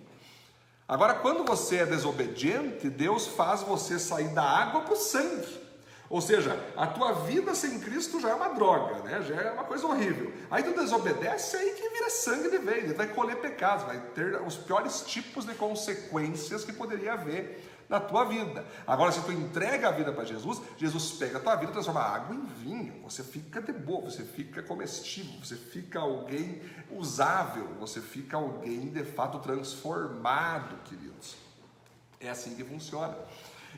Agora, 0.86 1.14
quando 1.14 1.44
você 1.44 1.78
é 1.78 1.86
desobediente, 1.86 2.88
Deus 2.88 3.26
faz 3.26 3.62
você 3.62 3.98
sair 3.98 4.28
da 4.28 4.42
água 4.42 4.82
para 4.82 4.94
o 4.94 4.96
sangue. 4.96 5.66
Ou 6.08 6.20
seja, 6.20 6.56
a 6.76 6.86
tua 6.86 7.12
vida 7.12 7.54
sem 7.54 7.80
Cristo 7.80 8.20
já 8.20 8.30
é 8.30 8.34
uma 8.34 8.50
droga, 8.50 9.02
né? 9.02 9.20
já 9.22 9.34
é 9.34 9.50
uma 9.50 9.64
coisa 9.64 9.84
horrível. 9.86 10.32
Aí 10.48 10.62
tu 10.62 10.72
desobedece, 10.72 11.56
aí 11.56 11.70
que 11.70 11.88
vira 11.88 12.08
sangue 12.08 12.48
de 12.48 12.58
vez, 12.58 12.96
vai 12.96 13.08
colher 13.08 13.36
pecados, 13.38 13.84
vai 13.84 13.98
ter 14.14 14.40
os 14.42 14.56
piores 14.56 15.00
tipos 15.00 15.44
de 15.44 15.54
consequências 15.54 16.64
que 16.64 16.72
poderia 16.72 17.14
haver 17.14 17.75
na 17.88 18.00
tua 18.00 18.24
vida. 18.24 18.64
Agora, 18.86 19.12
se 19.12 19.20
tu 19.22 19.32
entrega 19.32 19.88
a 19.88 19.92
vida 19.92 20.12
para 20.12 20.24
Jesus, 20.24 20.60
Jesus 20.76 21.12
pega 21.12 21.38
a 21.38 21.40
tua 21.40 21.56
vida 21.56 21.72
transforma 21.72 22.00
a 22.00 22.14
água 22.14 22.34
em 22.34 22.44
vinho. 22.44 23.02
Você 23.02 23.22
fica 23.22 23.60
de 23.60 23.72
boa, 23.72 24.10
você 24.10 24.24
fica 24.24 24.62
comestível, 24.62 25.38
você 25.42 25.56
fica 25.56 26.00
alguém 26.00 26.62
usável, 26.90 27.68
você 27.78 28.00
fica 28.00 28.36
alguém 28.36 28.88
de 28.88 29.04
fato 29.04 29.38
transformado, 29.38 30.76
queridos. 30.84 31.36
É 32.20 32.28
assim 32.28 32.54
que 32.54 32.64
funciona. 32.64 33.16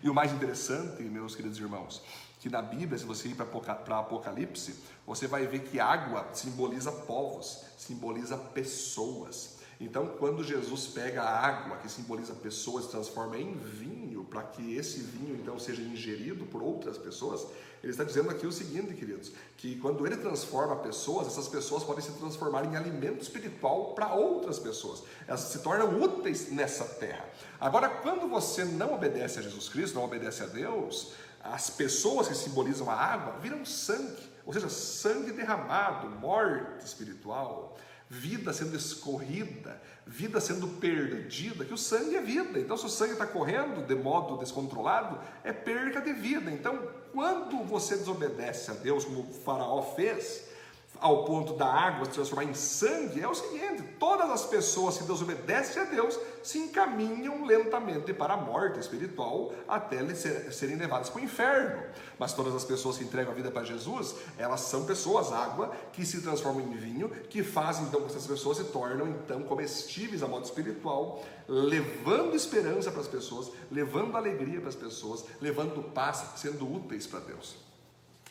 E 0.03 0.09
o 0.09 0.15
mais 0.15 0.33
interessante, 0.33 1.03
meus 1.03 1.35
queridos 1.35 1.59
irmãos, 1.59 2.03
que 2.41 2.49
na 2.49 2.63
Bíblia, 2.63 2.97
se 2.97 3.05
você 3.05 3.29
ir 3.29 3.35
para 3.35 3.99
Apocalipse, 3.99 4.79
você 5.07 5.27
vai 5.27 5.47
ver 5.47 5.61
que 5.61 5.81
água 5.81 6.29
simboliza 6.33 6.93
povos, 6.93 7.65
simboliza 7.77 8.37
pessoas. 8.37 9.58
Então, 9.81 10.09
quando 10.19 10.43
Jesus 10.43 10.89
pega 10.89 11.23
a 11.23 11.47
água, 11.47 11.77
que 11.77 11.89
simboliza 11.89 12.35
pessoas, 12.35 12.87
transforma 12.87 13.39
em 13.39 13.55
vinho, 13.55 14.25
para 14.25 14.43
que 14.43 14.75
esse 14.75 15.01
vinho 15.01 15.37
então 15.37 15.59
seja 15.59 15.81
ingerido 15.81 16.45
por 16.47 16.63
outras 16.63 16.99
pessoas, 16.99 17.47
ele 17.81 17.93
está 17.93 18.03
dizendo 18.03 18.29
aqui 18.29 18.45
o 18.45 18.51
seguinte, 18.51 18.93
queridos, 18.95 19.31
que 19.57 19.77
quando 19.77 20.05
ele 20.05 20.17
transforma 20.17 20.75
pessoas, 20.77 21.29
essas 21.29 21.47
pessoas 21.47 21.85
podem 21.85 22.03
se 22.03 22.11
transformar 22.13 22.65
em 22.65 22.77
alimento 22.77 23.23
espiritual 23.23 23.95
para 23.95 24.13
outras 24.13 24.59
pessoas. 24.59 25.05
Elas 25.29 25.41
se 25.43 25.61
tornam 25.61 26.03
úteis 26.03 26.51
nessa 26.51 26.85
terra. 26.85 27.25
Agora, 27.61 27.89
quando 27.89 28.29
você 28.29 28.65
não 28.65 28.95
obedece 28.95 29.39
a 29.39 29.43
Jesus 29.43 29.69
Cristo, 29.69 29.95
não 29.95 30.05
obedece 30.05 30.43
a 30.43 30.47
Deus, 30.47 31.13
as 31.41 31.71
pessoas 31.71 32.27
que 32.27 32.35
simbolizam 32.35 32.91
a 32.91 32.95
água 32.95 33.39
viram 33.41 33.65
sangue, 33.65 34.29
ou 34.45 34.53
seja, 34.53 34.69
sangue 34.69 35.31
derramado, 35.31 36.11
morte 36.11 36.85
espiritual 36.85 37.77
vida 38.11 38.53
sendo 38.53 38.77
escorrida, 38.77 39.81
vida 40.07 40.41
sendo 40.41 40.67
perdida, 40.67 41.65
que 41.65 41.75
o 41.75 41.79
sangue 41.79 42.17
é 42.17 42.23
vida. 42.23 42.59
Então, 42.59 42.77
se 42.77 42.87
o 42.87 42.89
sangue 42.89 43.13
está 43.13 43.27
correndo 43.27 43.87
de 43.87 43.95
modo 43.95 44.39
descontrolado, 44.39 45.21
é 45.45 45.53
perca 45.53 46.01
de 46.01 46.13
vida. 46.15 46.51
Então, 46.51 46.89
quando 47.13 47.63
você 47.65 47.97
desobedece 47.97 48.71
a 48.71 48.75
Deus, 48.75 49.05
como 49.05 49.21
o 49.21 49.33
Faraó 49.33 49.83
fez, 49.95 50.48
ao 51.01 51.25
ponto 51.25 51.55
da 51.55 51.67
água 51.67 52.05
se 52.05 52.13
transformar 52.13 52.45
em 52.45 52.55
sangue 52.55 53.21
é 53.21 53.29
o 53.29 53.35
seguinte: 53.35 53.83
todas 53.99 54.29
as 54.31 54.47
pessoas 54.47 54.99
que 54.99 55.05
desobedecem 55.05 55.83
a 55.83 55.85
Deus 55.85 56.19
se 56.43 56.59
encaminham 56.59 57.45
lentamente 57.45 58.13
para 58.13 58.35
a 58.35 58.37
morte 58.37 58.79
espiritual 58.79 59.53
até 59.67 59.99
serem 60.15 60.77
levadas 60.77 61.11
para 61.11 61.21
o 61.21 61.25
inferno. 61.25 61.83
Mas 62.19 62.33
todas 62.33 62.55
as 62.55 62.65
pessoas 62.65 62.99
que 62.99 63.05
entregam 63.05 63.33
a 63.33 63.35
vida 63.35 63.51
para 63.51 63.65
Jesus, 63.65 64.15
elas 64.37 64.61
são 64.63 64.85
pessoas, 64.85 65.33
água, 65.33 65.73
que 65.93 66.05
se 66.05 66.21
transformam 66.21 66.63
em 66.63 66.77
vinho, 66.77 67.09
que 67.09 67.43
fazem 67.43 67.85
então 67.85 68.01
que 68.01 68.07
essas 68.07 68.27
pessoas 68.27 68.59
se 68.59 68.65
tornam 68.65 69.09
então 69.09 69.43
comestíveis 69.43 70.23
a 70.23 70.29
modo 70.29 70.45
espiritual, 70.45 71.23
levando 71.47 72.35
esperança 72.35 72.91
para 72.91 73.01
as 73.01 73.09
pessoas, 73.09 73.51
levando 73.71 74.17
alegria 74.17 74.61
para 74.61 74.69
as 74.69 74.77
pessoas, 74.77 75.25
levando 75.41 75.83
paz, 75.93 76.25
sendo 76.37 76.71
úteis 76.71 77.07
para 77.07 77.21
Deus. 77.21 77.68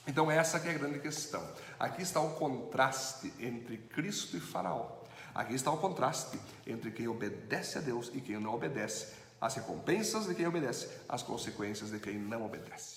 Então 0.08 0.32
essa 0.32 0.58
é 0.58 0.70
a 0.70 0.78
grande 0.78 0.99
questão. 0.99 1.45
Aqui 1.78 2.01
está 2.01 2.22
o 2.22 2.36
contraste 2.36 3.34
entre 3.39 3.78
Cristo 3.78 4.38
e 4.38 4.39
Faraó. 4.39 5.03
Aqui 5.36 5.53
está 5.53 5.70
o 5.70 5.78
contraste 5.78 6.39
entre 6.66 6.91
quem 6.91 7.08
obedece 7.08 7.78
a 7.78 7.82
Deus 7.82 8.10
e 8.14 8.22
quem 8.22 8.39
não 8.39 8.53
obedece. 8.53 9.14
As 9.39 9.55
recompensas 9.55 10.26
de 10.26 10.34
quem 10.34 10.47
obedece, 10.47 10.89
as 11.08 11.22
consequências 11.22 11.91
de 11.91 11.99
quem 11.99 12.18
não 12.18 12.45
obedece. 12.45 12.97